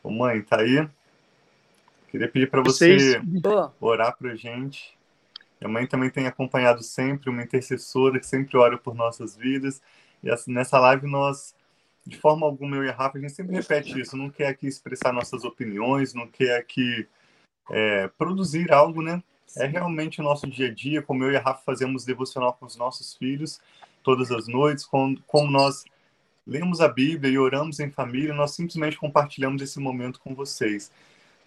Ô 0.02 0.10
mãe, 0.10 0.42
tá 0.42 0.60
aí? 0.60 0.86
Queria 2.10 2.28
pedir 2.28 2.50
para 2.50 2.62
você 2.62 3.20
orar 3.80 4.16
para 4.16 4.36
gente. 4.36 4.96
Minha 5.60 5.72
mãe 5.72 5.86
também 5.86 6.10
tem 6.10 6.26
acompanhado 6.26 6.82
sempre, 6.82 7.30
uma 7.30 7.42
intercessora 7.42 8.20
que 8.20 8.26
sempre 8.26 8.56
ora 8.56 8.76
por 8.76 8.94
nossas 8.94 9.36
vidas. 9.36 9.82
E 10.22 10.30
assim, 10.30 10.52
nessa 10.52 10.78
live 10.78 11.06
nós, 11.06 11.54
de 12.06 12.16
forma 12.16 12.46
alguma, 12.46 12.76
eu 12.76 12.84
e 12.84 12.88
a 12.88 12.92
Rafa, 12.92 13.18
a 13.18 13.20
gente 13.20 13.32
sempre 13.32 13.56
repete 13.56 14.00
isso. 14.00 14.16
Não 14.16 14.30
quer 14.30 14.48
aqui 14.48 14.66
expressar 14.66 15.12
nossas 15.12 15.44
opiniões, 15.44 16.14
não 16.14 16.26
quer 16.26 16.58
aqui 16.58 17.06
é, 17.70 18.08
produzir 18.16 18.72
algo, 18.72 19.02
né? 19.02 19.22
É 19.56 19.66
realmente 19.66 20.20
o 20.20 20.24
nosso 20.24 20.46
dia 20.46 20.68
a 20.68 20.74
dia, 20.74 21.02
como 21.02 21.24
eu 21.24 21.32
e 21.32 21.36
a 21.36 21.40
Rafa 21.40 21.62
fazemos 21.64 22.04
devocional 22.04 22.52
com 22.54 22.66
os 22.66 22.76
nossos 22.76 23.14
filhos 23.14 23.60
todas 24.02 24.30
as 24.30 24.46
noites, 24.46 24.86
como, 24.86 25.20
como 25.26 25.50
nós 25.50 25.84
lemos 26.46 26.80
a 26.80 26.86
Bíblia 26.86 27.32
e 27.32 27.38
oramos 27.38 27.80
em 27.80 27.90
família, 27.90 28.32
nós 28.32 28.52
simplesmente 28.52 28.96
compartilhamos 28.96 29.60
esse 29.60 29.80
momento 29.80 30.20
com 30.20 30.32
vocês. 30.32 30.92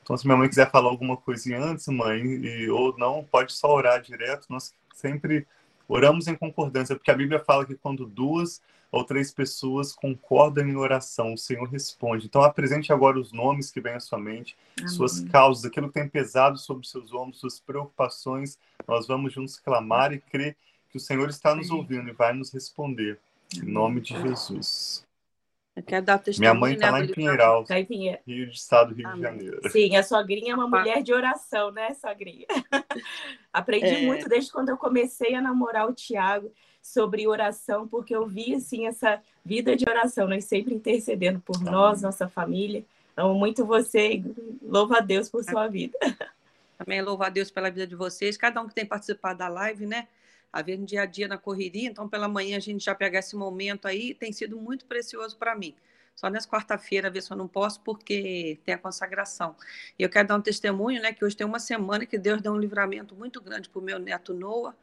Então, 0.03 0.17
se 0.17 0.25
minha 0.25 0.35
mãe 0.35 0.49
quiser 0.49 0.69
falar 0.69 0.89
alguma 0.89 1.15
coisinha 1.15 1.57
antes, 1.57 1.87
mãe, 1.87 2.21
e, 2.21 2.69
ou 2.69 2.97
não, 2.97 3.23
pode 3.23 3.53
só 3.53 3.73
orar 3.73 4.01
direto. 4.01 4.47
Nós 4.49 4.73
sempre 4.93 5.47
oramos 5.87 6.27
em 6.27 6.35
concordância, 6.35 6.95
porque 6.95 7.11
a 7.11 7.15
Bíblia 7.15 7.39
fala 7.39 7.65
que 7.65 7.75
quando 7.75 8.05
duas 8.05 8.61
ou 8.91 9.03
três 9.03 9.31
pessoas 9.31 9.93
concordam 9.93 10.67
em 10.67 10.75
oração, 10.75 11.33
o 11.33 11.37
Senhor 11.37 11.67
responde. 11.69 12.25
Então, 12.25 12.41
apresente 12.41 12.91
agora 12.91 13.19
os 13.19 13.31
nomes 13.31 13.71
que 13.71 13.79
vêm 13.79 13.93
à 13.93 13.99
sua 13.99 14.17
mente, 14.17 14.57
Amém. 14.77 14.89
suas 14.89 15.19
causas, 15.21 15.65
aquilo 15.65 15.87
que 15.87 15.93
tem 15.93 16.09
pesado 16.09 16.57
sobre 16.57 16.87
seus 16.87 17.13
ombros, 17.13 17.39
suas 17.39 17.59
preocupações. 17.59 18.57
Nós 18.87 19.07
vamos 19.07 19.33
juntos 19.33 19.59
clamar 19.59 20.11
e 20.13 20.19
crer 20.19 20.55
que 20.89 20.97
o 20.97 20.99
Senhor 20.99 21.29
está 21.29 21.55
nos 21.55 21.69
ouvindo 21.69 22.09
e 22.09 22.13
vai 22.13 22.33
nos 22.33 22.51
responder. 22.51 23.19
Em 23.55 23.71
nome 23.71 24.01
de 24.01 24.19
Jesus. 24.19 25.07
Eu 25.75 25.83
quero 25.83 26.05
dar 26.05 26.21
Minha 26.37 26.53
mãe 26.53 26.73
está 26.73 26.87
né, 26.87 26.91
lá 26.91 27.05
em 27.05 27.07
Pinheiral, 27.07 27.63
tá 27.63 27.79
em 27.79 27.85
Pinheiro. 27.85 28.19
Rio 28.27 28.47
de 28.47 28.57
Estado, 28.57 28.93
Rio 28.93 29.07
Amém. 29.07 29.17
de 29.17 29.23
Janeiro. 29.23 29.71
Sim, 29.71 29.95
a 29.95 30.03
sogrinha 30.03 30.51
é 30.51 30.55
uma 30.55 30.67
mulher 30.67 31.01
de 31.01 31.13
oração, 31.13 31.71
né, 31.71 31.93
sogrinha? 31.93 32.45
Aprendi 33.53 33.85
é. 33.85 34.05
muito 34.05 34.27
desde 34.27 34.51
quando 34.51 34.69
eu 34.69 34.77
comecei 34.77 35.35
a 35.35 35.41
namorar 35.41 35.87
o 35.87 35.93
Tiago 35.93 36.51
sobre 36.81 37.27
oração, 37.27 37.87
porque 37.87 38.15
eu 38.15 38.27
vi, 38.27 38.55
assim, 38.55 38.87
essa 38.87 39.21
vida 39.43 39.75
de 39.75 39.87
oração, 39.87 40.27
nós 40.27 40.45
sempre 40.45 40.73
intercedendo 40.73 41.39
por 41.39 41.57
Amém. 41.57 41.71
nós, 41.71 42.01
nossa 42.01 42.27
família. 42.27 42.85
Amo 43.15 43.33
muito 43.33 43.65
você 43.65 44.13
e 44.13 44.25
louvo 44.61 44.95
a 44.95 44.99
Deus 44.99 45.29
por 45.29 45.43
sua 45.43 45.67
vida. 45.67 45.97
Também 46.77 47.01
louvo 47.01 47.23
a 47.23 47.29
Deus 47.29 47.51
pela 47.51 47.69
vida 47.69 47.85
de 47.85 47.95
vocês, 47.95 48.37
cada 48.37 48.61
um 48.61 48.67
que 48.67 48.73
tem 48.73 48.85
participado 48.85 49.39
da 49.39 49.47
live, 49.49 49.85
né? 49.85 50.07
a 50.51 50.61
ver 50.61 50.77
no 50.77 50.85
dia 50.85 51.03
a 51.03 51.05
dia 51.05 51.27
na 51.27 51.37
correria, 51.37 51.87
então 51.87 52.09
pela 52.09 52.27
manhã 52.27 52.57
a 52.57 52.59
gente 52.59 52.83
já 52.83 52.95
pega 52.95 53.19
esse 53.19 53.35
momento 53.35 53.87
aí, 53.87 54.13
tem 54.13 54.31
sido 54.33 54.57
muito 54.57 54.85
precioso 54.85 55.37
para 55.37 55.55
mim. 55.55 55.75
Só 56.15 56.29
nessa 56.29 56.49
quarta-feira, 56.49 57.09
ver 57.09 57.21
se 57.21 57.31
eu 57.31 57.37
não 57.37 57.47
posso, 57.47 57.79
porque 57.81 58.59
tem 58.65 58.73
a 58.73 58.77
consagração. 58.77 59.55
E 59.97 60.03
eu 60.03 60.09
quero 60.09 60.27
dar 60.27 60.35
um 60.35 60.41
testemunho, 60.41 61.01
né, 61.01 61.13
que 61.13 61.23
hoje 61.23 61.35
tem 61.35 61.47
uma 61.47 61.59
semana 61.59 62.05
que 62.05 62.17
Deus 62.17 62.41
deu 62.41 62.51
um 62.51 62.57
livramento 62.57 63.15
muito 63.15 63.39
grande 63.39 63.69
para 63.69 63.79
o 63.79 63.81
meu 63.81 63.97
neto 63.97 64.33
Noah, 64.33 64.75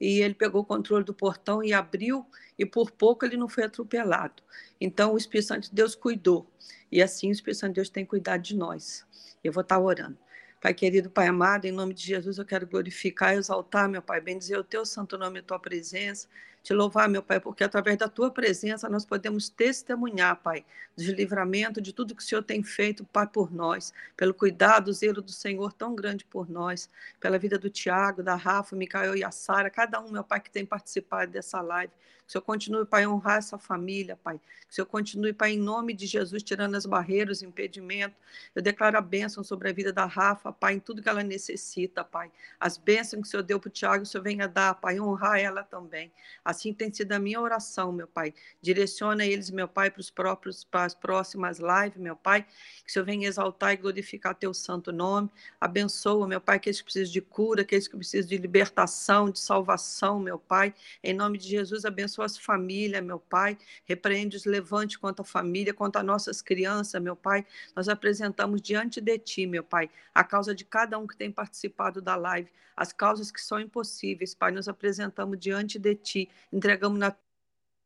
e 0.00 0.20
ele 0.20 0.34
pegou 0.34 0.62
o 0.62 0.64
controle 0.64 1.04
do 1.04 1.14
portão 1.14 1.62
e 1.62 1.72
abriu, 1.72 2.26
e 2.58 2.64
por 2.64 2.90
pouco 2.90 3.24
ele 3.24 3.36
não 3.36 3.48
foi 3.48 3.64
atropelado. 3.64 4.42
Então 4.80 5.14
o 5.14 5.18
Espírito 5.18 5.48
Santo 5.48 5.68
de 5.68 5.74
Deus 5.74 5.94
cuidou, 5.94 6.50
e 6.90 7.02
assim 7.02 7.28
o 7.28 7.32
Espírito 7.32 7.60
Santo 7.60 7.70
de 7.70 7.76
Deus 7.76 7.90
tem 7.90 8.04
cuidado 8.04 8.42
de 8.42 8.56
nós. 8.56 9.06
Eu 9.42 9.52
vou 9.52 9.62
estar 9.62 9.78
orando. 9.78 10.18
Pai 10.60 10.74
querido, 10.74 11.08
Pai 11.08 11.26
amado, 11.26 11.64
em 11.64 11.72
nome 11.72 11.94
de 11.94 12.04
Jesus 12.04 12.36
eu 12.36 12.44
quero 12.44 12.66
glorificar 12.66 13.34
e 13.34 13.38
exaltar, 13.38 13.88
meu 13.88 14.02
Pai, 14.02 14.20
bendizer 14.20 14.58
o 14.58 14.64
teu 14.64 14.84
santo 14.84 15.16
nome 15.16 15.38
e 15.38 15.40
a 15.40 15.42
tua 15.42 15.58
presença. 15.58 16.28
Te 16.62 16.74
louvar, 16.74 17.08
meu 17.08 17.22
Pai, 17.22 17.40
porque 17.40 17.64
através 17.64 17.96
da 17.96 18.08
tua 18.08 18.30
presença 18.30 18.88
nós 18.88 19.04
podemos 19.04 19.48
testemunhar, 19.48 20.36
Pai, 20.36 20.64
do 20.96 21.02
livramento 21.12 21.80
de 21.80 21.92
tudo 21.92 22.14
que 22.14 22.22
o 22.22 22.24
Senhor 22.24 22.42
tem 22.42 22.62
feito, 22.62 23.04
Pai, 23.04 23.26
por 23.26 23.52
nós, 23.52 23.94
pelo 24.16 24.34
cuidado, 24.34 24.92
zelo 24.92 25.22
do 25.22 25.32
Senhor 25.32 25.72
tão 25.72 25.94
grande 25.94 26.24
por 26.24 26.50
nós, 26.50 26.90
pela 27.18 27.38
vida 27.38 27.58
do 27.58 27.70
Tiago, 27.70 28.22
da 28.22 28.34
Rafa, 28.34 28.76
Micael 28.76 29.16
e 29.16 29.24
a 29.24 29.30
Sara, 29.30 29.70
cada 29.70 30.00
um, 30.00 30.10
meu 30.10 30.24
Pai, 30.24 30.40
que 30.40 30.50
tem 30.50 30.66
participado 30.66 31.32
dessa 31.32 31.60
live. 31.60 31.92
Que 32.20 32.28
o 32.28 32.32
Senhor 32.32 32.42
continue, 32.42 32.84
Pai, 32.84 33.02
a 33.02 33.10
honrar 33.10 33.38
essa 33.38 33.58
família, 33.58 34.16
Pai. 34.22 34.38
Que 34.38 34.70
o 34.70 34.74
Senhor 34.74 34.86
continue, 34.86 35.32
Pai, 35.32 35.52
em 35.52 35.58
nome 35.58 35.92
de 35.92 36.06
Jesus, 36.06 36.44
tirando 36.44 36.76
as 36.76 36.86
barreiras, 36.86 37.38
os 37.38 37.42
impedimentos. 37.42 38.16
Eu 38.54 38.62
declaro 38.62 38.96
a 38.96 39.00
bênção 39.00 39.42
sobre 39.42 39.68
a 39.68 39.72
vida 39.72 39.92
da 39.92 40.04
Rafa, 40.04 40.52
Pai, 40.52 40.74
em 40.74 40.78
tudo 40.78 41.02
que 41.02 41.08
ela 41.08 41.24
necessita, 41.24 42.04
Pai. 42.04 42.30
As 42.60 42.78
bênçãos 42.78 43.22
que 43.22 43.26
o 43.26 43.30
Senhor 43.32 43.42
deu 43.42 43.58
para 43.58 43.66
o 43.66 43.70
Tiago, 43.70 44.04
o 44.04 44.06
Senhor 44.06 44.22
venha 44.22 44.46
dar, 44.46 44.74
Pai, 44.74 45.00
honrar 45.00 45.40
ela 45.40 45.64
também. 45.64 46.12
Assim 46.50 46.72
tem 46.72 46.92
sido 46.92 47.12
a 47.12 47.18
minha 47.18 47.40
oração, 47.40 47.92
meu 47.92 48.06
Pai. 48.06 48.32
Direciona 48.62 49.26
eles, 49.26 49.50
meu 49.50 49.66
Pai, 49.66 49.90
para 49.90 50.00
os 50.00 50.10
próprios, 50.10 50.62
para 50.62 50.84
as 50.84 50.94
próximas 50.94 51.58
lives, 51.58 51.98
meu 51.98 52.16
Pai. 52.16 52.42
Que 52.84 52.90
o 52.90 52.92
Senhor 52.92 53.04
venha 53.04 53.26
exaltar 53.26 53.72
e 53.72 53.76
glorificar 53.76 54.34
teu 54.34 54.54
santo 54.54 54.92
nome. 54.92 55.30
Abençoa, 55.60 56.28
meu 56.28 56.40
Pai, 56.40 56.56
aqueles 56.56 56.78
que 56.78 56.84
precisam 56.84 57.12
de 57.12 57.20
cura, 57.20 57.62
aqueles 57.62 57.88
que 57.88 57.96
precisam 57.96 58.28
de 58.28 58.36
libertação, 58.36 59.30
de 59.30 59.38
salvação, 59.38 60.20
meu 60.20 60.38
Pai. 60.38 60.74
Em 61.02 61.12
nome 61.12 61.38
de 61.38 61.48
Jesus, 61.48 61.84
abençoa 61.84 62.20
suas 62.20 62.38
famílias, 62.38 63.02
meu 63.02 63.18
Pai. 63.18 63.56
Repreende 63.84 64.36
os 64.36 64.44
levantes 64.44 64.96
contra 64.96 65.22
a 65.22 65.26
família, 65.26 65.72
contra 65.72 66.02
nossas 66.02 66.42
crianças, 66.42 67.00
meu 67.00 67.16
Pai. 67.16 67.46
Nós 67.74 67.88
apresentamos 67.88 68.60
diante 68.60 69.00
de 69.00 69.18
Ti, 69.18 69.46
meu 69.46 69.64
Pai, 69.64 69.90
a 70.14 70.22
causa 70.22 70.54
de 70.54 70.64
cada 70.64 70.98
um 70.98 71.06
que 71.06 71.16
tem 71.16 71.30
participado 71.30 72.02
da 72.02 72.16
live, 72.16 72.50
as 72.76 72.92
causas 72.92 73.30
que 73.30 73.40
são 73.40 73.60
impossíveis, 73.60 74.34
Pai. 74.34 74.50
Nós 74.52 74.68
apresentamos 74.68 75.38
diante 75.38 75.78
de 75.78 75.94
Ti, 75.94 76.28
entregamos 76.52 76.98
na 76.98 77.14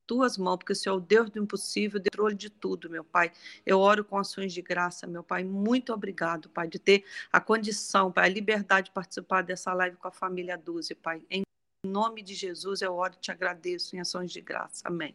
tuas 0.06 0.36
mãos, 0.36 0.58
porque 0.58 0.72
o 0.72 0.76
Senhor 0.76 0.96
é 0.96 0.98
o 0.98 1.00
Deus 1.00 1.30
do 1.30 1.42
impossível, 1.42 2.00
controle 2.00 2.34
de 2.34 2.50
tudo, 2.50 2.90
meu 2.90 3.02
Pai. 3.02 3.32
Eu 3.64 3.80
oro 3.80 4.04
com 4.04 4.18
ações 4.18 4.52
de 4.52 4.62
graça, 4.62 5.06
meu 5.06 5.22
Pai. 5.22 5.42
Muito 5.44 5.92
obrigado, 5.92 6.48
Pai, 6.48 6.68
de 6.68 6.78
ter 6.78 7.04
a 7.32 7.40
condição, 7.40 8.12
Pai, 8.12 8.26
a 8.26 8.32
liberdade 8.32 8.86
de 8.86 8.92
participar 8.92 9.42
dessa 9.42 9.72
live 9.72 9.96
com 9.96 10.08
a 10.08 10.12
família 10.12 10.56
Duze, 10.56 10.94
Pai. 10.94 11.22
Em 11.30 11.42
nome 11.86 12.22
de 12.22 12.34
Jesus, 12.34 12.82
eu 12.82 12.94
oro 12.94 13.14
e 13.14 13.20
te 13.20 13.30
agradeço 13.30 13.96
em 13.96 14.00
ações 14.00 14.30
de 14.30 14.40
graça. 14.40 14.82
Amém. 14.84 15.14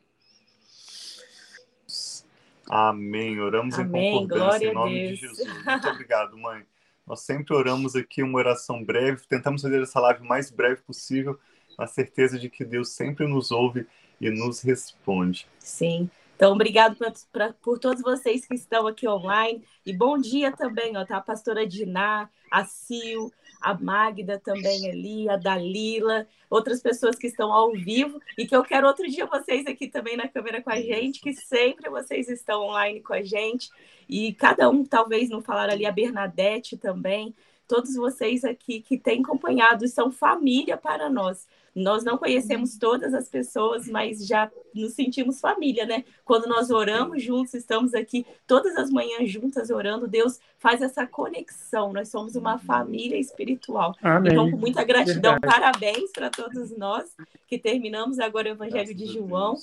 Amém. 2.69 3.39
Oramos 3.39 3.77
Amém. 3.79 4.09
em 4.09 4.19
concordância 4.19 4.67
em 4.67 4.73
nome 4.73 5.09
de 5.09 5.15
Jesus. 5.15 5.63
Muito 5.65 5.87
obrigado, 5.87 6.37
mãe. 6.37 6.65
Nós 7.05 7.21
sempre 7.21 7.55
oramos 7.55 7.95
aqui 7.95 8.21
uma 8.21 8.37
oração 8.37 8.83
breve, 8.83 9.25
tentamos 9.27 9.63
fazer 9.63 9.81
essa 9.81 9.99
live 9.99 10.21
o 10.21 10.27
mais 10.27 10.51
breve 10.51 10.81
possível, 10.83 11.39
na 11.79 11.87
certeza 11.87 12.37
de 12.37 12.49
que 12.49 12.65
Deus 12.65 12.89
sempre 12.89 13.25
nos 13.25 13.51
ouve 13.51 13.87
e 14.19 14.29
nos 14.29 14.61
responde. 14.61 15.47
Sim. 15.57 16.09
Então, 16.35 16.53
obrigado 16.53 16.95
pra, 16.95 17.13
pra, 17.31 17.53
por 17.53 17.79
todos 17.79 18.01
vocês 18.01 18.45
que 18.45 18.53
estão 18.53 18.85
aqui 18.85 19.07
online. 19.07 19.63
E 19.85 19.93
bom 19.93 20.17
dia 20.17 20.51
também, 20.51 20.95
ó, 20.97 21.05
tá? 21.05 21.17
A 21.17 21.21
pastora 21.21 21.65
Diná, 21.65 22.29
a 22.51 22.65
Sil, 22.67 23.31
a 23.61 23.73
Magda 23.73 24.39
também 24.39 24.89
ali, 24.89 25.29
a 25.29 25.35
Dalila, 25.35 26.27
outras 26.49 26.81
pessoas 26.81 27.17
que 27.17 27.27
estão 27.27 27.51
ao 27.51 27.71
vivo 27.71 28.21
e 28.37 28.45
que 28.45 28.55
eu 28.55 28.63
quero 28.63 28.87
outro 28.87 29.07
dia 29.09 29.25
vocês 29.25 29.65
aqui 29.65 29.87
também 29.87 30.15
na 30.15 30.27
câmera 30.27 30.61
com 30.61 30.69
a 30.69 30.81
gente, 30.81 31.21
que 31.21 31.33
sempre 31.33 31.89
vocês 31.89 32.29
estão 32.29 32.61
online 32.63 33.01
com 33.01 33.13
a 33.13 33.21
gente. 33.21 33.69
E 34.07 34.33
cada 34.33 34.69
um, 34.69 34.83
talvez, 34.83 35.29
não 35.29 35.41
falar 35.41 35.69
ali, 35.69 35.85
a 35.85 35.91
Bernadette 35.91 36.77
também, 36.77 37.35
todos 37.67 37.95
vocês 37.95 38.43
aqui 38.43 38.81
que 38.81 38.97
têm 38.97 39.21
acompanhado, 39.21 39.87
são 39.87 40.11
família 40.11 40.75
para 40.75 41.09
nós. 41.09 41.47
Nós 41.75 42.03
não 42.03 42.17
conhecemos 42.17 42.77
todas 42.77 43.13
as 43.13 43.29
pessoas, 43.29 43.87
mas 43.87 44.25
já 44.25 44.51
nos 44.73 44.93
sentimos 44.93 45.39
família, 45.39 45.85
né? 45.85 46.03
Quando 46.25 46.47
nós 46.47 46.69
oramos 46.69 47.23
juntos, 47.23 47.53
estamos 47.53 47.93
aqui 47.93 48.25
todas 48.47 48.75
as 48.75 48.89
manhãs 48.89 49.31
juntas 49.31 49.69
orando, 49.69 50.07
Deus 50.07 50.39
faz 50.57 50.81
essa 50.81 51.05
conexão. 51.07 51.93
Nós 51.93 52.09
somos 52.09 52.35
uma 52.35 52.57
família 52.57 53.17
espiritual. 53.17 53.95
Amém. 54.01 54.31
Então, 54.31 54.51
com 54.51 54.57
muita 54.57 54.83
gratidão, 54.83 55.33
Verdade. 55.33 55.53
parabéns 55.53 56.11
para 56.11 56.29
todos 56.29 56.75
nós 56.77 57.15
que 57.47 57.57
terminamos 57.57 58.19
agora 58.19 58.49
o 58.49 58.51
Evangelho 58.51 58.93
de 58.93 59.05
João. 59.05 59.55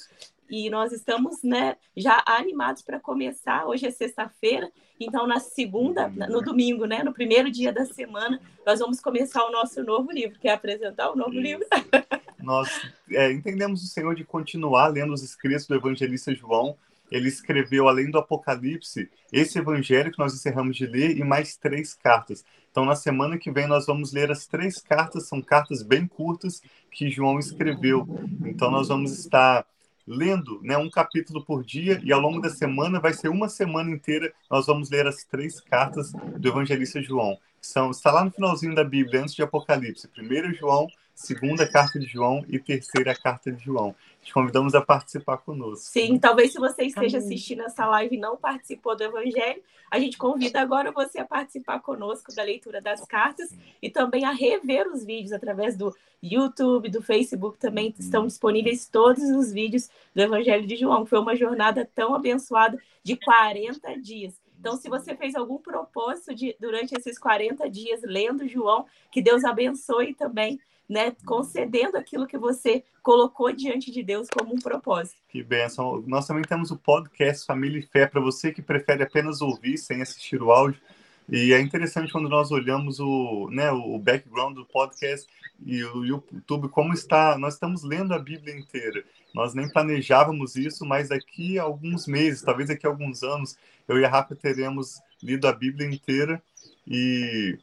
E 0.51 0.71
nós 0.71 0.93
estamos 0.93 1.43
né, 1.43 1.77
já 1.97 2.23
animados 2.27 2.83
para 2.83 3.01
começar. 3.01 3.67
Hoje 3.67 3.87
é 3.87 3.91
sexta-feira, 3.91 4.71
então 4.99 5.27
na 5.27 5.41
segunda, 5.41 6.09
no 6.09 6.41
domingo, 6.41 6.87
né, 6.87 7.03
no 7.03 7.13
primeiro 7.13 7.51
dia 7.51 7.73
da 7.73 7.85
semana, 7.85 8.41
nós 8.65 8.79
vamos 8.81 9.01
começar 9.01 9.45
o 9.45 9.51
nosso 9.51 9.83
novo 9.83 10.11
livro. 10.13 10.39
Quer 10.39 10.53
apresentar 10.53 11.11
o 11.11 11.17
novo 11.17 11.35
Isso. 11.35 11.43
livro? 11.43 11.67
nós 12.47 12.69
é, 13.11 13.33
entendemos 13.33 13.83
o 13.83 13.89
Senhor 13.89 14.15
de 14.15 14.25
continuar 14.25 14.87
lendo 14.87 15.13
os 15.13 15.23
escritos 15.23 15.67
do 15.67 15.75
evangelista 15.75 16.33
João. 16.33 16.77
Ele 17.11 17.29
escreveu, 17.29 17.89
além 17.89 18.11
do 18.11 18.19
Apocalipse, 18.19 19.11
esse 19.33 19.59
evangelho 19.59 20.13
que 20.13 20.19
nós 20.19 20.33
encerramos 20.33 20.77
de 20.77 20.87
ler 20.87 21.17
e 21.17 21.25
mais 21.25 21.57
três 21.57 21.93
cartas. 21.93 22.45
Então, 22.71 22.85
na 22.85 22.95
semana 22.95 23.39
que 23.39 23.51
vem, 23.51 23.67
nós 23.67 23.87
vamos 23.87 24.13
ler 24.13 24.31
as 24.31 24.47
três 24.47 24.81
cartas, 24.81 25.29
são 25.29 25.41
cartas 25.41 25.83
bem 25.83 26.07
curtas 26.07 26.63
que 26.91 27.11
João 27.11 27.39
escreveu. 27.39 28.07
Então, 28.45 28.71
nós 28.71 28.89
vamos 28.89 29.19
estar 29.19 29.65
lendo 30.07 30.61
né, 30.63 30.77
um 30.77 30.89
capítulo 30.89 31.45
por 31.45 31.65
dia 31.65 32.01
e 32.05 32.13
ao 32.13 32.21
longo 32.21 32.41
da 32.41 32.49
semana 32.49 33.01
vai 33.01 33.13
ser 33.13 33.29
uma 33.29 33.49
semana 33.49 33.91
inteira 33.91 34.33
nós 34.51 34.67
vamos 34.67 34.91
ler 34.91 35.07
as 35.07 35.25
três 35.25 35.61
cartas 35.61 36.13
do 36.13 36.49
evangelista 36.49 37.03
João. 37.03 37.37
Que 37.61 37.67
são, 37.67 37.91
está 37.91 38.13
lá 38.13 38.25
no 38.25 38.31
finalzinho 38.31 38.75
da 38.75 38.85
Bíblia, 38.85 39.23
antes 39.23 39.35
de 39.35 39.43
Apocalipse. 39.43 40.09
Primeiro 40.09 40.55
João, 40.55 40.87
segunda 41.15 41.67
carta 41.67 41.99
de 41.99 42.07
João 42.07 42.45
e 42.49 42.59
terceira 42.59 43.15
carta 43.15 43.51
de 43.51 43.65
João. 43.65 43.95
Te 44.27 44.33
convidamos 44.33 44.75
a 44.75 44.81
participar 44.81 45.37
conosco. 45.37 45.85
Sim, 45.85 46.19
talvez 46.19 46.51
se 46.51 46.59
você 46.59 46.83
esteja 46.83 47.19
assistindo 47.19 47.63
essa 47.63 47.87
live 47.87 48.17
e 48.17 48.19
não 48.19 48.37
participou 48.37 48.97
do 48.97 49.05
Evangelho, 49.05 49.63
a 49.89 50.01
gente 50.01 50.19
convida 50.19 50.61
agora 50.61 50.91
você 50.91 51.21
a 51.21 51.25
participar 51.25 51.79
conosco 51.79 52.35
da 52.35 52.43
leitura 52.43 52.81
das 52.81 53.05
cartas 53.05 53.57
e 53.81 53.89
também 53.89 54.25
a 54.25 54.33
rever 54.33 54.89
os 54.89 55.05
vídeos 55.05 55.33
através 55.33 55.77
do 55.77 55.95
YouTube, 56.21 56.89
do 56.89 57.01
Facebook, 57.01 57.57
também 57.57 57.95
estão 57.97 58.27
disponíveis 58.27 58.89
todos 58.89 59.23
os 59.23 59.53
vídeos 59.53 59.89
do 60.13 60.21
Evangelho 60.21 60.67
de 60.67 60.75
João. 60.75 61.07
Foi 61.07 61.21
uma 61.21 61.37
jornada 61.37 61.89
tão 61.95 62.13
abençoada 62.13 62.77
de 63.05 63.15
40 63.15 63.97
dias. 64.01 64.35
Então, 64.67 64.77
se 64.77 64.89
você 64.89 65.15
fez 65.15 65.37
algum 65.37 65.59
propósito 65.59 66.35
de, 66.35 66.57
durante 66.59 66.93
esses 66.99 67.17
40 67.21 67.71
dias 67.71 68.01
lendo 68.03 68.49
João, 68.49 68.85
que 69.13 69.23
Deus 69.23 69.45
abençoe 69.45 70.13
também 70.13 70.59
né, 70.89 71.13
concedendo 71.25 71.97
aquilo 71.97 72.27
que 72.27 72.37
você 72.37 72.83
colocou 73.01 73.53
diante 73.53 73.93
de 73.93 74.03
Deus 74.03 74.27
como 74.29 74.53
um 74.53 74.59
propósito. 74.59 75.21
Que 75.29 75.41
benção. 75.41 76.03
Nós 76.09 76.27
também 76.27 76.43
temos 76.43 76.73
o 76.73 76.77
podcast 76.77 77.47
Família 77.47 77.79
e 77.79 77.87
Fé 77.87 78.09
para 78.09 78.21
você 78.21 78.51
que 78.51 78.61
prefere 78.61 79.05
apenas 79.05 79.41
ouvir 79.41 79.79
sem 79.79 80.03
assistir 80.03 80.43
o 80.43 80.51
áudio. 80.51 80.81
E 81.29 81.53
é 81.53 81.61
interessante 81.61 82.11
quando 82.11 82.29
nós 82.29 82.51
olhamos 82.51 82.99
o, 82.99 83.49
né, 83.53 83.71
o 83.71 83.97
background 84.01 84.57
do 84.57 84.67
podcast 84.67 85.29
e 85.65 85.85
o 85.85 86.05
YouTube, 86.05 86.69
como 86.71 86.93
está. 86.93 87.39
Nós 87.39 87.55
estamos 87.55 87.85
lendo 87.85 88.13
a 88.13 88.19
Bíblia 88.19 88.59
inteira. 88.59 89.05
Nós 89.37 89.53
nem 89.53 89.69
planejávamos 89.69 90.57
isso, 90.57 90.87
mas 90.87 91.11
daqui 91.11 91.59
a 91.59 91.65
alguns 91.65 92.07
meses, 92.07 92.41
talvez 92.41 92.71
daqui 92.71 92.87
a 92.87 92.89
alguns 92.89 93.23
anos, 93.23 93.59
eu 93.87 94.01
e 94.01 94.05
a 94.05 94.09
Rafa 94.09 94.35
teremos 94.35 94.99
lido 95.23 95.47
a 95.47 95.53
Bíblia 95.53 95.87
inteira 95.87 96.43
e 96.89 97.59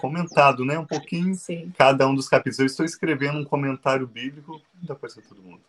comentado, 0.00 0.64
né? 0.64 0.76
Um 0.76 0.84
pouquinho 0.84 1.32
Sim. 1.36 1.72
cada 1.78 2.08
um 2.08 2.14
dos 2.14 2.28
capítulos. 2.28 2.58
Eu 2.58 2.66
estou 2.66 2.84
escrevendo 2.84 3.38
um 3.38 3.44
comentário 3.44 4.04
bíblico. 4.04 4.60
Dá 4.82 4.96
para 4.96 5.08
todo 5.08 5.40
mundo. 5.40 5.60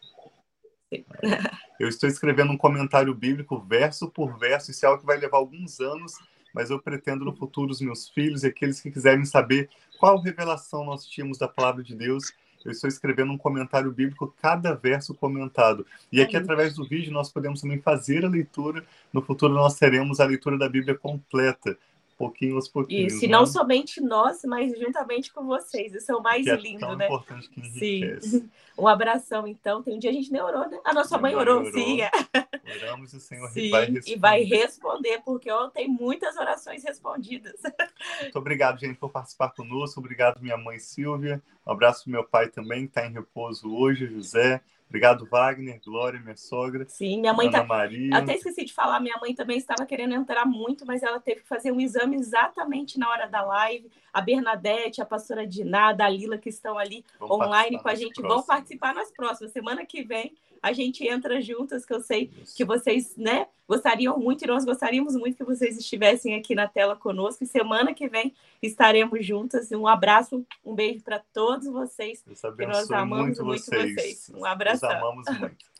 Sim. 0.91 1.05
Eu 1.79 1.87
estou 1.87 2.09
escrevendo 2.09 2.51
um 2.51 2.57
comentário 2.57 3.13
bíblico 3.13 3.59
verso 3.59 4.09
por 4.09 4.39
verso. 4.39 4.71
Isso 4.71 4.87
é 4.87 4.89
algo 4.89 5.01
que 5.01 5.05
vai 5.05 5.19
levar 5.19 5.37
alguns 5.37 5.79
anos, 5.79 6.13
mas 6.51 6.71
eu 6.71 6.81
pretendo 6.81 7.23
no 7.23 7.35
futuro 7.35 7.71
os 7.71 7.79
meus 7.79 8.09
filhos 8.09 8.43
e 8.43 8.47
aqueles 8.47 8.81
que 8.81 8.89
quiserem 8.89 9.23
saber 9.23 9.69
qual 9.99 10.19
revelação 10.19 10.83
nós 10.83 11.05
tínhamos 11.05 11.37
da 11.37 11.47
palavra 11.47 11.83
de 11.83 11.93
Deus. 11.93 12.33
Eu 12.67 12.73
estou 12.73 12.89
escrevendo 12.89 13.31
um 13.31 13.37
comentário 13.37 13.89
bíblico, 13.91 14.35
cada 14.41 14.73
verso 14.73 15.13
comentado. 15.15 15.85
E 16.11 16.21
aqui, 16.21 16.35
através 16.35 16.75
do 16.75 16.85
vídeo, 16.85 17.13
nós 17.13 17.31
podemos 17.31 17.61
também 17.61 17.79
fazer 17.79 18.25
a 18.25 18.29
leitura. 18.29 18.83
No 19.13 19.21
futuro, 19.21 19.53
nós 19.53 19.75
teremos 19.75 20.19
a 20.19 20.25
leitura 20.25 20.57
da 20.57 20.67
Bíblia 20.67 20.93
completa 20.93 21.77
pouquinho 22.17 22.55
aos 22.55 22.67
pouquinhos. 22.67 23.13
Isso, 23.13 23.25
e 23.25 23.27
não 23.27 23.41
né? 23.41 23.45
somente 23.45 24.01
nós, 24.01 24.41
mas 24.45 24.77
juntamente 24.77 25.31
com 25.31 25.45
vocês. 25.45 25.93
Isso 25.93 26.11
é 26.11 26.15
o 26.15 26.21
mais 26.21 26.43
que 26.43 26.55
lindo, 26.55 26.85
é 26.85 26.87
tão 26.87 26.95
né? 26.95 27.05
importante 27.05 27.49
que 27.49 27.61
Sim. 27.69 28.49
Um 28.77 28.87
abração, 28.87 29.47
então. 29.47 29.81
Tem 29.81 29.95
um 29.95 29.99
dia 29.99 30.11
a 30.11 30.13
gente 30.13 30.31
nem 30.31 30.39
orou, 30.39 30.69
né? 30.69 30.79
A 30.85 30.93
nossa 30.93 31.17
mãe, 31.17 31.35
orou, 31.35 31.61
orou, 31.61 31.71
sim. 31.71 31.97
Oramos 32.83 33.11
e 33.11 33.17
o 33.17 33.19
Senhor 33.19 33.49
sim, 33.49 33.71
vai 33.71 33.85
responder. 33.85 34.15
E 34.15 34.19
vai 34.19 34.43
responder, 34.43 35.21
porque 35.25 35.51
ontem 35.51 35.87
muitas 35.87 36.37
orações 36.37 36.83
respondidas. 36.83 37.59
Muito 38.21 38.37
obrigado, 38.37 38.79
gente, 38.79 38.99
por 38.99 39.09
participar 39.09 39.49
conosco. 39.49 39.99
Obrigado, 39.99 40.39
minha 40.41 40.57
mãe 40.57 40.77
Silvia. 40.77 41.41
Um 41.65 41.71
abraço 41.71 42.03
pro 42.03 42.11
meu 42.11 42.23
pai 42.23 42.49
também, 42.49 42.81
que 42.81 42.89
está 42.89 43.07
em 43.07 43.13
repouso 43.13 43.73
hoje, 43.73 44.05
José. 44.05 44.61
Obrigado, 44.87 45.25
Wagner, 45.25 45.81
Glória, 45.83 46.19
minha 46.19 46.37
sogra. 46.37 46.85
Sim, 46.87 47.19
minha 47.19 47.33
mãe 47.33 47.47
Ana 47.47 47.59
tá. 47.59 47.65
Maria. 47.65 48.15
Até 48.15 48.35
esqueci 48.35 48.63
de 48.63 48.73
falar, 48.73 49.01
minha 49.01 49.17
mãe 49.19 49.35
também 49.35 49.57
estava 49.57 49.85
querendo 49.85 50.13
entrar 50.13 50.45
muito, 50.45 50.85
mas 50.85 51.03
ela 51.03 51.19
teve 51.19 51.41
que 51.41 51.47
fazer 51.47 51.71
um 51.71 51.81
exame 51.81 52.15
exatamente 52.15 52.97
na 52.97 53.09
hora 53.09 53.27
da 53.27 53.43
live. 53.43 53.91
A 54.13 54.21
Bernadette, 54.21 55.01
a 55.01 55.05
pastora 55.05 55.45
Diná, 55.45 55.89
a 55.89 55.93
Dalila, 55.93 56.37
que 56.37 56.49
estão 56.49 56.77
ali 56.77 57.03
online 57.21 57.79
com 57.79 57.89
a 57.89 57.95
gente, 57.95 58.21
vão 58.21 58.41
participar 58.41 58.95
nas 58.95 59.11
próximas. 59.11 59.51
Semana 59.51 59.85
que 59.85 60.03
vem 60.03 60.33
a 60.61 60.73
gente 60.73 61.07
entra 61.07 61.41
juntas, 61.41 61.85
que 61.85 61.93
eu 61.93 62.01
sei 62.01 62.31
que 62.55 62.65
vocês, 62.65 63.15
né, 63.17 63.47
gostariam 63.67 64.17
muito 64.17 64.43
e 64.43 64.47
nós 64.47 64.63
gostaríamos 64.63 65.15
muito 65.15 65.37
que 65.37 65.43
vocês 65.43 65.77
estivessem 65.77 66.35
aqui 66.35 66.55
na 66.55 66.67
tela 66.67 66.95
conosco. 66.95 67.43
E 67.43 67.47
semana 67.47 67.93
que 67.93 68.07
vem 68.07 68.33
estaremos 68.61 69.25
juntas. 69.25 69.71
Um 69.71 69.87
abraço, 69.87 70.45
um 70.65 70.73
beijo 70.73 71.03
para 71.03 71.19
todos 71.33 71.67
vocês. 71.67 72.23
Deus 72.25 72.41
Que 72.55 72.65
nós 72.65 72.91
amamos 72.91 73.39
muito 73.39 73.45
muito 73.45 73.65
vocês. 73.65 73.93
vocês. 73.93 74.31
Um 74.33 74.45
abração. 74.45 74.89
Nós 74.89 74.97
amamos 74.97 75.39
muito. 75.39 75.76